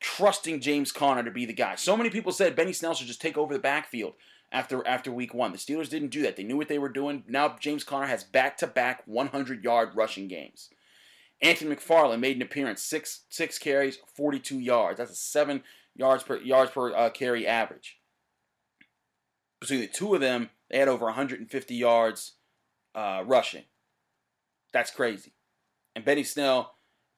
trusting 0.00 0.60
James 0.60 0.92
Conner 0.92 1.24
to 1.24 1.30
be 1.30 1.44
the 1.44 1.52
guy. 1.52 1.74
So 1.74 1.96
many 1.96 2.10
people 2.10 2.32
said 2.32 2.56
Benny 2.56 2.72
Snell 2.72 2.94
should 2.94 3.06
just 3.06 3.20
take 3.20 3.36
over 3.36 3.52
the 3.52 3.60
backfield 3.60 4.14
after 4.52 4.86
after 4.86 5.10
week 5.12 5.34
one. 5.34 5.52
The 5.52 5.58
Steelers 5.58 5.88
didn't 5.88 6.10
do 6.10 6.22
that. 6.22 6.36
They 6.36 6.44
knew 6.44 6.56
what 6.56 6.68
they 6.68 6.78
were 6.78 6.88
doing. 6.88 7.24
Now 7.28 7.56
James 7.58 7.84
Conner 7.84 8.06
has 8.06 8.24
back 8.24 8.56
to 8.58 8.66
back 8.66 9.02
100 9.06 9.64
yard 9.64 9.90
rushing 9.94 10.28
games. 10.28 10.70
Anthony 11.42 11.74
McFarland 11.74 12.20
made 12.20 12.36
an 12.36 12.42
appearance, 12.42 12.82
six 12.82 13.22
six 13.28 13.58
carries, 13.58 13.98
42 14.14 14.58
yards. 14.58 14.98
That's 14.98 15.10
a 15.10 15.16
seven 15.16 15.62
yards 15.94 16.22
per 16.22 16.38
yards 16.38 16.70
per 16.70 16.94
uh, 16.94 17.10
carry 17.10 17.46
average. 17.46 17.98
Between 19.60 19.80
the 19.80 19.86
two 19.86 20.14
of 20.14 20.20
them, 20.20 20.50
they 20.70 20.78
had 20.78 20.88
over 20.88 21.06
150 21.06 21.74
yards 21.74 22.32
uh, 22.94 23.22
rushing. 23.26 23.64
That's 24.76 24.90
crazy. 24.90 25.32
And 25.94 26.04
Benny 26.04 26.22
Snell 26.22 26.74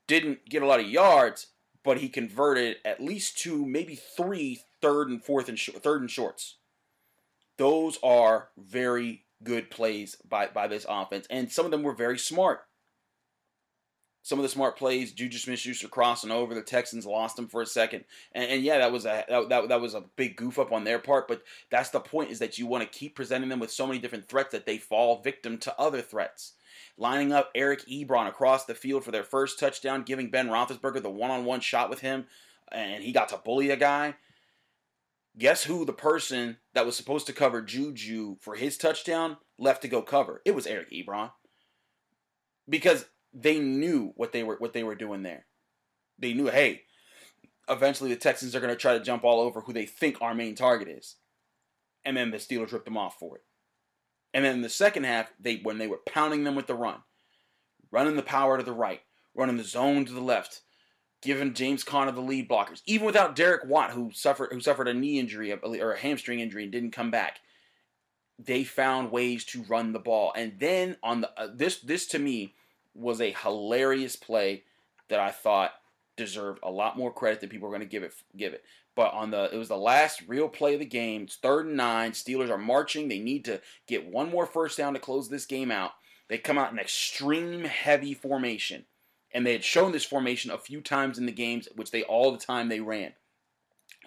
didn't 0.07 0.49
get 0.49 0.63
a 0.63 0.67
lot 0.67 0.79
of 0.79 0.89
yards, 0.89 1.49
but 1.83 1.99
he 1.99 2.09
converted 2.09 2.77
at 2.85 3.03
least 3.03 3.37
two, 3.37 3.67
maybe 3.67 3.97
three 3.97 4.61
third 4.81 5.09
and 5.09 5.25
fourth 5.25 5.49
and 5.49 5.59
sh- 5.59 5.71
third 5.75 6.01
and 6.01 6.09
shorts. 6.09 6.59
Those 7.57 7.99
are 8.01 8.51
very 8.57 9.25
good 9.43 9.73
plays 9.73 10.17
by, 10.29 10.47
by 10.47 10.69
this 10.69 10.87
offense, 10.89 11.27
and 11.31 11.51
some 11.51 11.65
of 11.65 11.73
them 11.73 11.83
were 11.83 11.95
very 11.95 12.17
smart. 12.17 12.61
Some 14.23 14.39
of 14.39 14.45
the 14.45 14.49
smart 14.49 14.77
plays, 14.77 15.11
Juju 15.11 15.39
Smith-Schuster 15.39 15.89
crossing 15.89 16.31
over, 16.31 16.55
the 16.55 16.63
Texans 16.63 17.07
lost 17.07 17.37
him 17.37 17.49
for 17.49 17.61
a 17.61 17.67
second, 17.67 18.05
and, 18.31 18.49
and 18.49 18.63
yeah, 18.63 18.79
that 18.79 18.93
was 18.93 19.05
a 19.05 19.25
that, 19.29 19.49
that, 19.49 19.69
that 19.69 19.81
was 19.81 19.95
a 19.95 20.05
big 20.15 20.37
goof 20.37 20.61
up 20.61 20.71
on 20.71 20.85
their 20.85 21.01
part. 21.01 21.27
But 21.27 21.43
that's 21.73 21.91
the 21.91 21.99
point: 21.99 22.31
is 22.31 22.39
that 22.39 22.57
you 22.57 22.69
want 22.69 22.85
to 22.85 22.99
keep 22.99 23.17
presenting 23.17 23.49
them 23.49 23.59
with 23.59 23.73
so 23.73 23.85
many 23.85 23.99
different 23.99 24.29
threats 24.29 24.53
that 24.53 24.65
they 24.65 24.79
fall 24.79 25.23
victim 25.23 25.59
to 25.59 25.77
other 25.77 26.01
threats 26.01 26.53
lining 26.97 27.33
up 27.33 27.51
Eric 27.55 27.87
Ebron 27.87 28.29
across 28.29 28.65
the 28.65 28.75
field 28.75 29.05
for 29.05 29.11
their 29.11 29.25
first 29.25 29.59
touchdown, 29.59 30.03
giving 30.03 30.31
Ben 30.31 30.49
Roethlisberger 30.49 31.03
the 31.03 31.11
one-on-one 31.11 31.61
shot 31.61 31.91
with 31.91 32.01
him, 32.01 32.27
and 32.71 33.03
he 33.03 33.13
got 33.13 33.29
to 33.31 33.41
bully 33.45 33.71
a 33.71 33.77
guy. 33.77 34.15
Guess 35.37 35.65
who 35.65 35.85
the 35.85 35.93
person 35.93 36.57
that 36.75 36.85
was 36.85 36.97
supposed 36.97 37.27
to 37.27 37.33
cover 37.33 37.63
Juju 37.63 38.37
for 38.41 38.57
his 38.57 38.77
touchdown 38.77 39.37
left 39.59 39.83
to 39.83 39.89
go 39.89 40.03
cover? 40.03 40.43
It 40.45 40.55
was 40.55 40.67
Eric 40.67 40.91
Ebron. 40.91 41.31
Because 42.69 43.07
they 43.33 43.59
knew 43.59 44.13
what 44.17 44.33
they 44.33 44.43
were 44.43 44.57
what 44.59 44.73
they 44.73 44.83
were 44.83 44.95
doing 44.95 45.23
there. 45.23 45.47
They 46.19 46.35
knew, 46.35 46.49
hey, 46.49 46.83
eventually 47.69 48.11
the 48.11 48.17
Texans 48.17 48.57
are 48.57 48.61
going 48.61 48.73
to 48.73 48.77
try 48.77 48.99
to 48.99 49.05
jump 49.05 49.25
all 49.25 49.41
over 49.41 49.61
who 49.61 49.73
they 49.73 49.87
think 49.87 50.21
our 50.21 50.35
main 50.35 50.55
target 50.55 50.89
is. 50.89 51.17
And 52.05 52.17
then 52.17 52.31
the 52.31 52.39
Steelers 52.39 52.73
ripped 52.73 52.87
them 52.87 52.97
off 52.97 53.17
for 53.19 53.37
it. 53.37 53.43
And 54.35 54.45
then 54.45 54.57
in 54.57 54.63
the 54.63 54.69
second 54.69 55.05
half, 55.05 55.33
they 55.41 55.57
when 55.57 55.79
they 55.79 55.87
were 55.87 56.01
pounding 56.07 56.45
them 56.45 56.55
with 56.55 56.67
the 56.67 56.75
run, 56.75 56.99
running 57.91 58.17
the 58.17 58.23
power 58.23 58.59
to 58.59 58.65
the 58.65 58.73
right, 58.73 59.01
running 59.35 59.57
the 59.57 59.65
zone 59.65 60.05
to 60.05 60.13
the 60.13 60.21
left, 60.21 60.61
giving 61.23 61.55
James 61.55 61.85
Conner 61.85 62.13
the 62.13 62.21
lead 62.21 62.49
blockers, 62.49 62.83
even 62.87 63.07
without 63.07 63.37
Derek 63.37 63.65
Watt, 63.67 63.93
who 63.93 64.11
suffered 64.13 64.53
who 64.53 64.61
suffered 64.61 64.89
a 64.89 64.95
knee 64.95 65.19
injury 65.19 65.53
or 65.53 65.93
a 65.93 65.99
hamstring 65.99 66.41
injury 66.41 66.65
and 66.65 66.73
didn't 66.73 66.93
come 66.93 67.11
back. 67.11 67.41
They 68.39 68.63
found 68.65 69.11
ways 69.11 69.45
to 69.47 69.65
run 69.65 69.93
the 69.93 69.99
ball, 69.99 70.33
and 70.37 70.55
then 70.59 70.97
on 71.03 71.23
the 71.23 71.41
uh, 71.41 71.49
this 71.53 71.81
this 71.81 72.07
to 72.09 72.19
me 72.19 72.55
was 72.95 73.21
a 73.21 73.33
hilarious 73.43 74.17
play 74.17 74.65
that 75.09 75.21
I 75.21 75.31
thought 75.31 75.73
deserved 76.17 76.61
a 76.63 76.71
lot 76.71 76.99
more 76.99 77.13
credit 77.13 77.41
than 77.41 77.49
people 77.49 77.69
are 77.69 77.71
going 77.71 77.81
to 77.81 77.87
give 77.87 78.03
it 78.03 78.13
give 78.37 78.53
it. 78.53 78.63
But 78.99 79.15
on 79.15 79.31
the 79.31 79.45
it 79.55 79.57
was 79.57 79.69
the 79.69 79.77
last 79.77 80.25
real 80.27 80.49
play 80.49 80.75
of 80.75 80.81
the 80.81 80.85
game. 80.85 81.23
It's 81.23 81.37
third 81.37 81.67
and 81.67 81.77
nine. 81.77 82.11
Steelers 82.11 82.51
are 82.51 82.59
marching. 82.59 83.07
They 83.07 83.21
need 83.21 83.45
to 83.45 83.61
get 83.87 84.11
one 84.11 84.29
more 84.29 84.45
first 84.45 84.77
down 84.77 84.95
to 84.95 84.99
close 84.99 85.29
this 85.29 85.47
game 85.47 85.71
out. 85.71 85.93
They 86.29 86.37
come 86.37 86.59
out 86.59 86.73
in 86.73 86.81
extreme 86.81 87.63
heavy 87.63 88.13
formation. 88.13 88.87
And 89.33 89.47
they 89.47 89.53
had 89.53 89.63
shown 89.63 89.93
this 89.93 90.05
formation 90.05 90.51
a 90.51 90.59
few 90.59 90.81
times 90.81 91.17
in 91.17 91.27
the 91.27 91.33
games, 91.33 91.69
which 91.77 91.93
they 91.93 92.03
all 92.03 92.33
the 92.33 92.39
time 92.39 92.69
they 92.69 92.81
ran. 92.81 93.13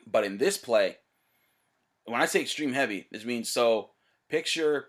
But 0.05 0.25
in 0.25 0.39
this 0.39 0.57
play, 0.57 0.97
when 2.03 2.19
I 2.19 2.25
say 2.25 2.41
extreme 2.41 2.73
heavy, 2.73 3.07
this 3.13 3.23
means 3.23 3.47
so 3.47 3.91
picture 4.27 4.87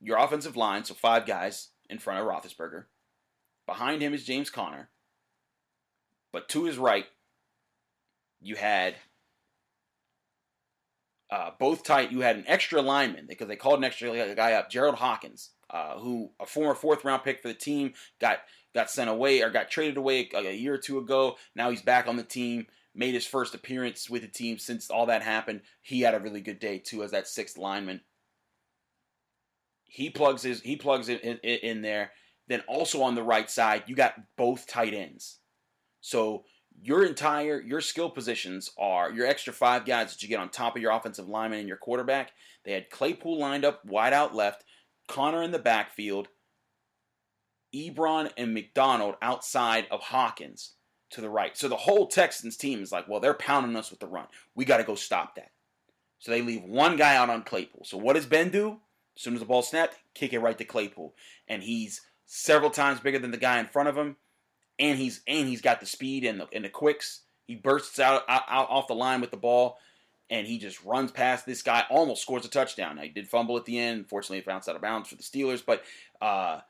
your 0.00 0.18
offensive 0.18 0.56
line, 0.56 0.84
so 0.84 0.94
five 0.94 1.26
guys 1.26 1.70
in 1.88 1.98
front 1.98 2.20
of 2.20 2.26
Roethlisberger. 2.28 2.84
Behind 3.66 4.00
him 4.00 4.14
is 4.14 4.22
James 4.22 4.48
Conner. 4.48 4.90
But 6.30 6.48
to 6.50 6.66
his 6.66 6.78
right, 6.78 7.06
you 8.40 8.54
had 8.54 8.94
uh, 11.30 11.50
both 11.58 11.84
tight. 11.84 12.12
You 12.12 12.20
had 12.20 12.36
an 12.36 12.44
extra 12.46 12.82
lineman 12.82 13.26
because 13.28 13.48
they 13.48 13.56
called 13.56 13.78
an 13.78 13.84
extra 13.84 14.34
guy 14.34 14.52
up, 14.54 14.70
Gerald 14.70 14.96
Hawkins, 14.96 15.50
uh, 15.70 15.98
who 15.98 16.30
a 16.40 16.46
former 16.46 16.74
fourth 16.74 17.04
round 17.04 17.22
pick 17.22 17.40
for 17.40 17.48
the 17.48 17.54
team, 17.54 17.94
got 18.20 18.38
got 18.74 18.90
sent 18.90 19.10
away 19.10 19.42
or 19.42 19.50
got 19.50 19.70
traded 19.70 19.96
away 19.96 20.28
a, 20.34 20.38
a 20.38 20.52
year 20.52 20.74
or 20.74 20.78
two 20.78 20.98
ago. 20.98 21.36
Now 21.54 21.70
he's 21.70 21.82
back 21.82 22.06
on 22.06 22.16
the 22.16 22.24
team. 22.24 22.66
Made 22.92 23.14
his 23.14 23.26
first 23.26 23.54
appearance 23.54 24.10
with 24.10 24.22
the 24.22 24.28
team 24.28 24.58
since 24.58 24.90
all 24.90 25.06
that 25.06 25.22
happened. 25.22 25.60
He 25.80 26.00
had 26.00 26.14
a 26.14 26.20
really 26.20 26.40
good 26.40 26.58
day 26.58 26.78
too 26.78 27.04
as 27.04 27.12
that 27.12 27.28
sixth 27.28 27.56
lineman. 27.56 28.00
He 29.84 30.10
plugs 30.10 30.42
his 30.42 30.60
he 30.60 30.76
plugs 30.76 31.08
it 31.08 31.22
in, 31.22 31.38
in, 31.38 31.58
in 31.58 31.82
there. 31.82 32.10
Then 32.48 32.62
also 32.66 33.02
on 33.02 33.14
the 33.14 33.22
right 33.22 33.48
side, 33.48 33.84
you 33.86 33.94
got 33.94 34.14
both 34.36 34.66
tight 34.66 34.92
ends. 34.92 35.38
So 36.00 36.44
your 36.82 37.04
entire 37.04 37.60
your 37.60 37.80
skill 37.80 38.10
positions 38.10 38.70
are 38.78 39.12
your 39.12 39.26
extra 39.26 39.52
five 39.52 39.84
guys 39.84 40.12
that 40.12 40.22
you 40.22 40.28
get 40.28 40.40
on 40.40 40.48
top 40.48 40.76
of 40.76 40.82
your 40.82 40.92
offensive 40.92 41.28
lineman 41.28 41.60
and 41.60 41.68
your 41.68 41.76
quarterback. 41.76 42.32
They 42.64 42.72
had 42.72 42.90
Claypool 42.90 43.38
lined 43.38 43.64
up 43.64 43.84
wide 43.84 44.12
out 44.12 44.34
left, 44.34 44.64
Conner 45.08 45.42
in 45.42 45.50
the 45.50 45.58
backfield, 45.58 46.28
Ebron 47.74 48.30
and 48.36 48.54
McDonald 48.54 49.16
outside 49.22 49.86
of 49.90 50.00
Hawkins 50.00 50.72
to 51.10 51.20
the 51.20 51.28
right. 51.28 51.56
So 51.56 51.68
the 51.68 51.76
whole 51.76 52.06
Texans 52.06 52.56
team 52.56 52.82
is 52.82 52.92
like, 52.92 53.08
well, 53.08 53.20
they're 53.20 53.34
pounding 53.34 53.76
us 53.76 53.90
with 53.90 54.00
the 54.00 54.06
run. 54.06 54.26
We 54.54 54.64
got 54.64 54.78
to 54.78 54.84
go 54.84 54.94
stop 54.94 55.34
that. 55.36 55.50
So 56.18 56.30
they 56.30 56.42
leave 56.42 56.62
one 56.62 56.96
guy 56.96 57.16
out 57.16 57.30
on 57.30 57.42
Claypool. 57.42 57.84
So 57.84 57.98
what 57.98 58.14
does 58.14 58.26
Ben 58.26 58.50
do? 58.50 58.78
As 59.16 59.22
soon 59.22 59.34
as 59.34 59.40
the 59.40 59.46
ball 59.46 59.62
snapped, 59.62 59.98
kick 60.14 60.32
it 60.32 60.38
right 60.40 60.56
to 60.58 60.64
Claypool. 60.64 61.14
And 61.48 61.62
he's 61.62 62.02
several 62.26 62.70
times 62.70 63.00
bigger 63.00 63.18
than 63.18 63.32
the 63.32 63.36
guy 63.36 63.58
in 63.58 63.66
front 63.66 63.88
of 63.88 63.96
him 63.96 64.16
and 64.80 64.98
he's 64.98 65.20
and 65.28 65.46
he's 65.46 65.60
got 65.60 65.78
the 65.78 65.86
speed 65.86 66.24
and 66.24 66.40
the 66.40 66.48
and 66.52 66.64
the 66.64 66.68
quicks. 66.68 67.20
He 67.46 67.54
bursts 67.54 67.98
out, 68.00 68.22
out, 68.28 68.42
out 68.48 68.70
off 68.70 68.88
the 68.88 68.94
line 68.94 69.20
with 69.20 69.30
the 69.30 69.36
ball, 69.36 69.78
and 70.30 70.46
he 70.46 70.58
just 70.58 70.82
runs 70.84 71.12
past 71.12 71.46
this 71.46 71.62
guy. 71.62 71.84
Almost 71.90 72.22
scores 72.22 72.44
a 72.44 72.48
touchdown. 72.48 72.96
Now, 72.96 73.02
he 73.02 73.08
did 73.08 73.28
fumble 73.28 73.56
at 73.56 73.64
the 73.64 73.78
end. 73.78 74.08
Fortunately, 74.08 74.38
it 74.38 74.46
bounced 74.46 74.68
out 74.68 74.76
of 74.76 74.82
bounds 74.82 75.08
for 75.08 75.16
the 75.16 75.22
Steelers, 75.22 75.62
but 75.64 75.82
uh, 76.22 76.60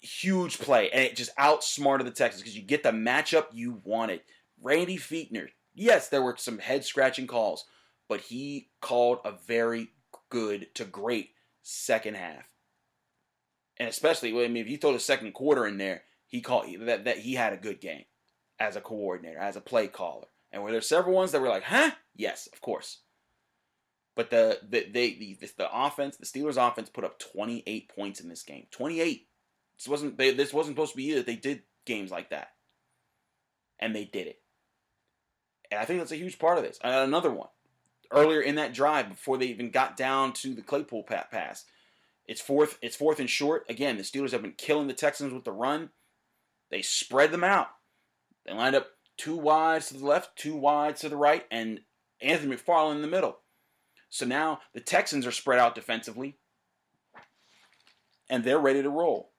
huge 0.00 0.58
play, 0.58 0.90
and 0.90 1.02
it 1.02 1.16
just 1.16 1.32
outsmarted 1.36 2.06
the 2.06 2.12
Texans 2.12 2.42
because 2.42 2.56
you 2.56 2.62
get 2.62 2.82
the 2.82 2.90
matchup 2.92 3.46
you 3.52 3.80
wanted. 3.84 4.20
Randy 4.62 4.96
Fichtner. 4.96 5.48
Yes, 5.74 6.08
there 6.08 6.22
were 6.22 6.36
some 6.38 6.58
head 6.58 6.84
scratching 6.84 7.26
calls, 7.26 7.64
but 8.08 8.20
he 8.20 8.68
called 8.80 9.18
a 9.24 9.32
very 9.32 9.90
good 10.30 10.72
to 10.74 10.84
great 10.84 11.30
second 11.62 12.14
half. 12.14 12.44
And 13.78 13.88
especially, 13.88 14.30
I 14.44 14.48
mean, 14.48 14.58
if 14.58 14.68
you 14.68 14.76
throw 14.76 14.92
the 14.92 15.00
second 15.00 15.32
quarter 15.32 15.66
in 15.66 15.78
there, 15.78 16.02
he 16.34 16.40
called 16.40 16.66
that 16.80 17.04
that 17.04 17.18
he 17.18 17.34
had 17.34 17.52
a 17.52 17.56
good 17.56 17.80
game. 17.80 18.06
as 18.58 18.74
a 18.74 18.80
coordinator, 18.80 19.38
as 19.38 19.54
a 19.54 19.60
play 19.60 19.86
caller. 19.86 20.26
And 20.50 20.64
were 20.64 20.72
there 20.72 20.80
several 20.80 21.14
ones 21.14 21.30
that 21.30 21.40
were 21.40 21.48
like, 21.48 21.62
huh? 21.62 21.92
Yes, 22.16 22.48
of 22.52 22.60
course. 22.60 23.02
But 24.16 24.30
the 24.30 24.58
the 24.68 24.84
they 24.92 25.14
the, 25.14 25.38
the 25.56 25.68
offense, 25.72 26.16
the 26.16 26.26
Steelers 26.26 26.56
offense 26.56 26.90
put 26.90 27.04
up 27.04 27.20
28 27.20 27.88
points 27.88 28.18
in 28.18 28.28
this 28.28 28.42
game. 28.42 28.66
28. 28.72 29.28
This 29.78 29.86
wasn't 29.86 30.18
they, 30.18 30.32
this 30.32 30.52
wasn't 30.52 30.74
supposed 30.74 30.90
to 30.90 30.96
be 30.96 31.14
that 31.14 31.24
they 31.24 31.36
did 31.36 31.62
games 31.86 32.10
like 32.10 32.30
that. 32.30 32.48
And 33.78 33.94
they 33.94 34.04
did 34.04 34.26
it. 34.26 34.40
And 35.70 35.80
I 35.80 35.84
think 35.84 36.00
that's 36.00 36.10
a 36.10 36.16
huge 36.16 36.40
part 36.40 36.58
of 36.58 36.64
this. 36.64 36.80
Another 36.82 37.32
one. 37.32 37.48
Earlier 38.10 38.40
in 38.40 38.56
that 38.56 38.74
drive, 38.74 39.08
before 39.08 39.38
they 39.38 39.46
even 39.46 39.70
got 39.70 39.96
down 39.96 40.32
to 40.34 40.52
the 40.52 40.62
Claypool 40.62 41.04
pass, 41.04 41.64
it's 42.26 42.40
fourth. 42.40 42.76
It's 42.82 42.96
fourth 42.96 43.20
and 43.20 43.30
short. 43.30 43.66
Again, 43.68 43.98
the 43.98 44.02
Steelers 44.02 44.32
have 44.32 44.42
been 44.42 44.54
killing 44.58 44.88
the 44.88 44.94
Texans 44.94 45.32
with 45.32 45.44
the 45.44 45.52
run. 45.52 45.90
They 46.74 46.82
spread 46.82 47.30
them 47.30 47.44
out. 47.44 47.68
They 48.44 48.52
lined 48.52 48.74
up 48.74 48.88
two 49.16 49.36
wides 49.36 49.86
to 49.86 49.94
the 49.94 50.04
left, 50.04 50.36
two 50.36 50.56
wides 50.56 51.02
to 51.02 51.08
the 51.08 51.16
right, 51.16 51.44
and 51.48 51.82
Anthony 52.20 52.56
McFarland 52.56 52.96
in 52.96 53.02
the 53.02 53.06
middle. 53.06 53.38
So 54.08 54.26
now 54.26 54.58
the 54.72 54.80
Texans 54.80 55.24
are 55.24 55.30
spread 55.30 55.60
out 55.60 55.76
defensively, 55.76 56.36
and 58.28 58.42
they're 58.42 58.58
ready 58.58 58.82
to 58.82 58.90
roll. 58.90 59.30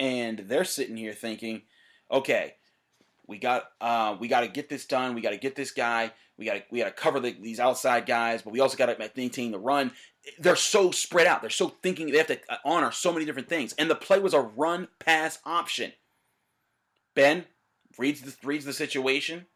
And 0.00 0.40
they're 0.48 0.64
sitting 0.64 0.96
here 0.96 1.12
thinking, 1.12 1.62
okay, 2.10 2.54
we 3.26 3.38
got 3.38 3.64
uh, 3.80 4.16
we 4.18 4.28
got 4.28 4.40
to 4.40 4.48
get 4.48 4.68
this 4.68 4.86
done. 4.86 5.14
We 5.14 5.20
got 5.20 5.30
to 5.30 5.36
get 5.36 5.56
this 5.56 5.70
guy. 5.70 6.12
We 6.36 6.44
got 6.44 6.54
to 6.54 6.62
we 6.70 6.78
got 6.80 6.86
to 6.86 7.02
cover 7.02 7.20
the, 7.20 7.36
these 7.40 7.60
outside 7.60 8.06
guys, 8.06 8.42
but 8.42 8.52
we 8.52 8.60
also 8.60 8.76
got 8.76 8.86
to 8.86 9.10
maintain 9.16 9.50
the 9.50 9.58
run. 9.58 9.92
They're 10.38 10.56
so 10.56 10.90
spread 10.90 11.26
out. 11.26 11.40
They're 11.40 11.50
so 11.50 11.68
thinking 11.82 12.10
they 12.10 12.18
have 12.18 12.26
to 12.28 12.40
uh, 12.48 12.56
honor 12.64 12.90
so 12.92 13.12
many 13.12 13.24
different 13.24 13.48
things. 13.48 13.74
And 13.78 13.90
the 13.90 13.94
play 13.94 14.18
was 14.18 14.34
a 14.34 14.40
run 14.40 14.88
pass 14.98 15.38
option. 15.44 15.92
Ben 17.14 17.44
reads 17.98 18.20
the 18.20 18.34
reads 18.46 18.64
the 18.64 18.72
situation. 18.72 19.46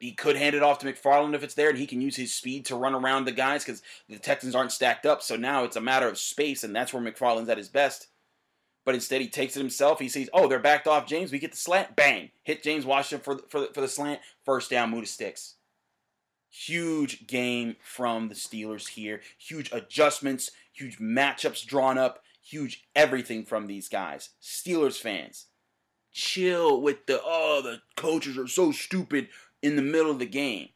He 0.00 0.12
could 0.12 0.36
hand 0.36 0.54
it 0.54 0.62
off 0.62 0.78
to 0.78 0.86
McFarland 0.86 1.34
if 1.34 1.42
it's 1.42 1.54
there, 1.54 1.70
and 1.70 1.78
he 1.78 1.86
can 1.86 2.00
use 2.00 2.14
his 2.14 2.32
speed 2.32 2.66
to 2.66 2.76
run 2.76 2.94
around 2.94 3.24
the 3.24 3.32
guys 3.32 3.64
because 3.64 3.82
the 4.08 4.18
Texans 4.18 4.54
aren't 4.54 4.70
stacked 4.70 5.04
up. 5.04 5.22
So 5.22 5.34
now 5.34 5.64
it's 5.64 5.74
a 5.74 5.80
matter 5.80 6.06
of 6.08 6.18
space, 6.18 6.62
and 6.62 6.74
that's 6.74 6.92
where 6.92 7.02
McFarland's 7.02 7.48
at 7.48 7.58
his 7.58 7.68
best. 7.68 8.06
But 8.88 8.94
instead, 8.94 9.20
he 9.20 9.28
takes 9.28 9.54
it 9.54 9.60
himself. 9.60 10.00
He 10.00 10.08
sees, 10.08 10.30
oh, 10.32 10.48
they're 10.48 10.58
backed 10.58 10.86
off 10.86 11.06
James. 11.06 11.30
We 11.30 11.38
get 11.38 11.50
the 11.50 11.58
slant. 11.58 11.94
Bang. 11.94 12.30
Hit 12.42 12.62
James 12.62 12.86
Washington 12.86 13.22
for, 13.22 13.38
for, 13.50 13.70
for 13.74 13.82
the 13.82 13.86
slant. 13.86 14.20
First 14.46 14.70
down, 14.70 14.88
move 14.88 15.06
sticks. 15.08 15.56
Huge 16.48 17.26
game 17.26 17.76
from 17.82 18.30
the 18.30 18.34
Steelers 18.34 18.88
here. 18.88 19.20
Huge 19.36 19.70
adjustments, 19.72 20.52
huge 20.72 20.98
matchups 20.98 21.66
drawn 21.66 21.98
up, 21.98 22.22
huge 22.42 22.88
everything 22.96 23.44
from 23.44 23.66
these 23.66 23.90
guys. 23.90 24.30
Steelers 24.42 24.98
fans, 24.98 25.48
chill 26.10 26.80
with 26.80 27.04
the, 27.04 27.20
oh, 27.22 27.60
the 27.62 27.82
coaches 27.94 28.38
are 28.38 28.48
so 28.48 28.72
stupid 28.72 29.28
in 29.60 29.76
the 29.76 29.82
middle 29.82 30.10
of 30.10 30.18
the 30.18 30.24
game. 30.24 30.70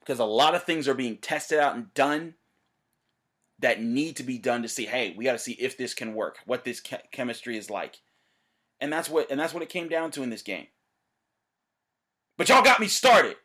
Because 0.00 0.18
a 0.18 0.24
lot 0.24 0.56
of 0.56 0.64
things 0.64 0.88
are 0.88 0.94
being 0.94 1.18
tested 1.18 1.60
out 1.60 1.76
and 1.76 1.94
done 1.94 2.34
that 3.60 3.82
need 3.82 4.16
to 4.16 4.22
be 4.22 4.38
done 4.38 4.62
to 4.62 4.68
see, 4.68 4.86
hey, 4.86 5.14
we 5.16 5.24
got 5.24 5.32
to 5.32 5.38
see 5.38 5.52
if 5.52 5.76
this 5.76 5.94
can 5.94 6.14
work, 6.14 6.38
what 6.46 6.64
this 6.64 6.80
ke- 6.80 7.10
chemistry 7.12 7.56
is 7.56 7.70
like. 7.70 8.00
And 8.80 8.92
that's 8.92 9.08
what 9.08 9.30
and 9.30 9.38
that's 9.38 9.54
what 9.54 9.62
it 9.62 9.68
came 9.68 9.88
down 9.88 10.10
to 10.12 10.22
in 10.22 10.30
this 10.30 10.42
game. 10.42 10.66
But 12.36 12.48
y'all 12.48 12.62
got 12.62 12.80
me 12.80 12.88
started. 12.88 13.36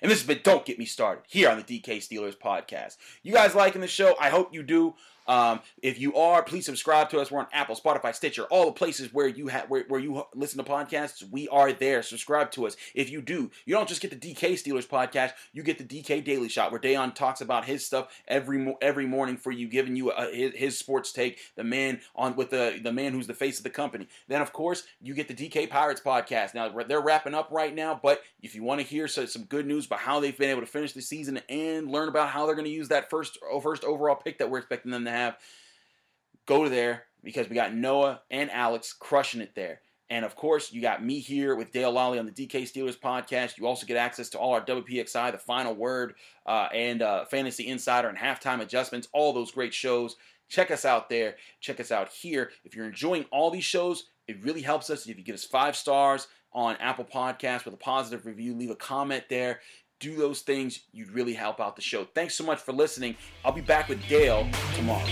And 0.00 0.10
this 0.10 0.20
has 0.20 0.26
been 0.26 0.40
Don't 0.44 0.64
Get 0.64 0.78
Me 0.78 0.84
Started 0.84 1.24
here 1.28 1.50
on 1.50 1.58
the 1.58 1.64
DK 1.64 1.98
Steelers 1.98 2.38
podcast. 2.38 2.96
You 3.22 3.32
guys 3.32 3.54
liking 3.54 3.80
the 3.80 3.88
show? 3.88 4.14
I 4.20 4.30
hope 4.30 4.54
you 4.54 4.62
do. 4.62 4.94
Um, 5.28 5.60
if 5.82 6.00
you 6.00 6.14
are, 6.16 6.42
please 6.42 6.64
subscribe 6.64 7.10
to 7.10 7.20
us. 7.20 7.30
We're 7.30 7.40
on 7.40 7.46
Apple, 7.52 7.76
Spotify, 7.76 8.14
Stitcher, 8.14 8.44
all 8.44 8.64
the 8.64 8.72
places 8.72 9.12
where 9.12 9.28
you 9.28 9.48
have 9.48 9.68
where, 9.68 9.84
where 9.88 10.00
you 10.00 10.24
listen 10.34 10.62
to 10.62 10.68
podcasts. 10.68 11.22
We 11.30 11.46
are 11.48 11.72
there. 11.72 12.02
Subscribe 12.02 12.50
to 12.52 12.66
us. 12.66 12.76
If 12.94 13.10
you 13.10 13.20
do, 13.20 13.50
you 13.66 13.74
don't 13.74 13.88
just 13.88 14.00
get 14.00 14.10
the 14.10 14.16
DK 14.16 14.54
Steelers 14.54 14.86
podcast. 14.86 15.32
You 15.52 15.62
get 15.62 15.78
the 15.78 15.84
DK 15.84 16.24
Daily 16.24 16.48
Shot, 16.48 16.72
where 16.72 16.80
Dejan 16.80 17.14
talks 17.14 17.42
about 17.42 17.66
his 17.66 17.84
stuff 17.84 18.08
every 18.26 18.74
every 18.80 19.06
morning 19.06 19.36
for 19.36 19.52
you, 19.52 19.68
giving 19.68 19.94
you 19.94 20.10
a, 20.10 20.34
his, 20.34 20.54
his 20.54 20.78
sports 20.78 21.12
take. 21.12 21.38
The 21.56 21.64
man 21.64 22.00
on 22.16 22.34
with 22.34 22.50
the 22.50 22.80
the 22.82 22.92
man 22.92 23.12
who's 23.12 23.26
the 23.26 23.34
face 23.34 23.58
of 23.58 23.64
the 23.64 23.70
company. 23.70 24.08
Then 24.28 24.40
of 24.40 24.52
course 24.52 24.84
you 25.00 25.14
get 25.14 25.28
the 25.28 25.34
DK 25.34 25.68
Pirates 25.68 26.00
podcast. 26.00 26.54
Now 26.54 26.70
they're 26.70 27.00
wrapping 27.00 27.34
up 27.34 27.50
right 27.50 27.74
now, 27.74 28.00
but 28.02 28.22
if 28.42 28.54
you 28.54 28.62
want 28.62 28.80
to 28.80 28.86
hear 28.86 29.06
some 29.06 29.44
good 29.44 29.66
news 29.66 29.86
about 29.86 30.00
how 30.00 30.20
they've 30.20 30.36
been 30.36 30.50
able 30.50 30.60
to 30.60 30.66
finish 30.66 30.92
the 30.92 31.02
season 31.02 31.40
and 31.48 31.90
learn 31.90 32.08
about 32.08 32.30
how 32.30 32.46
they're 32.46 32.54
going 32.54 32.64
to 32.64 32.70
use 32.70 32.88
that 32.88 33.10
first 33.10 33.38
first 33.62 33.84
overall 33.84 34.14
pick 34.14 34.38
that 34.38 34.48
we're 34.48 34.58
expecting 34.58 34.90
them 34.90 35.04
to 35.04 35.10
have, 35.10 35.17
go 36.46 36.64
to 36.64 36.70
there 36.70 37.04
because 37.22 37.48
we 37.48 37.54
got 37.54 37.74
Noah 37.74 38.22
and 38.30 38.50
Alex 38.50 38.92
crushing 38.92 39.40
it 39.40 39.54
there. 39.54 39.80
And 40.10 40.24
of 40.24 40.36
course, 40.36 40.72
you 40.72 40.80
got 40.80 41.04
me 41.04 41.18
here 41.18 41.54
with 41.54 41.70
Dale 41.70 41.92
Lolley 41.92 42.18
on 42.18 42.24
the 42.24 42.32
DK 42.32 42.62
Steelers 42.62 42.98
podcast. 42.98 43.58
You 43.58 43.66
also 43.66 43.86
get 43.86 43.98
access 43.98 44.30
to 44.30 44.38
all 44.38 44.54
our 44.54 44.64
WPXI, 44.64 45.32
the 45.32 45.38
final 45.38 45.74
word, 45.74 46.14
uh, 46.46 46.68
and 46.72 47.02
uh, 47.02 47.26
Fantasy 47.26 47.68
Insider 47.68 48.08
and 48.08 48.16
halftime 48.16 48.60
adjustments, 48.60 49.08
all 49.12 49.34
those 49.34 49.50
great 49.50 49.74
shows. 49.74 50.16
Check 50.48 50.70
us 50.70 50.86
out 50.86 51.10
there. 51.10 51.36
Check 51.60 51.78
us 51.78 51.92
out 51.92 52.08
here. 52.08 52.50
If 52.64 52.74
you're 52.74 52.86
enjoying 52.86 53.26
all 53.30 53.50
these 53.50 53.64
shows, 53.64 54.06
it 54.26 54.42
really 54.42 54.62
helps 54.62 54.88
us 54.88 55.06
if 55.06 55.18
you 55.18 55.24
give 55.24 55.34
us 55.34 55.44
five 55.44 55.76
stars 55.76 56.28
on 56.54 56.76
Apple 56.76 57.04
Podcasts 57.04 57.66
with 57.66 57.74
a 57.74 57.78
positive 57.78 58.24
review. 58.24 58.54
Leave 58.54 58.70
a 58.70 58.76
comment 58.76 59.24
there. 59.28 59.60
Do 60.00 60.16
those 60.16 60.40
things. 60.40 60.80
You'd 60.92 61.10
really 61.10 61.34
help 61.34 61.60
out 61.60 61.76
the 61.76 61.82
show. 61.82 62.04
Thanks 62.04 62.34
so 62.34 62.44
much 62.44 62.60
for 62.60 62.72
listening. 62.72 63.16
I'll 63.44 63.52
be 63.52 63.60
back 63.60 63.88
with 63.88 64.06
Dale 64.08 64.48
tomorrow. 64.74 65.06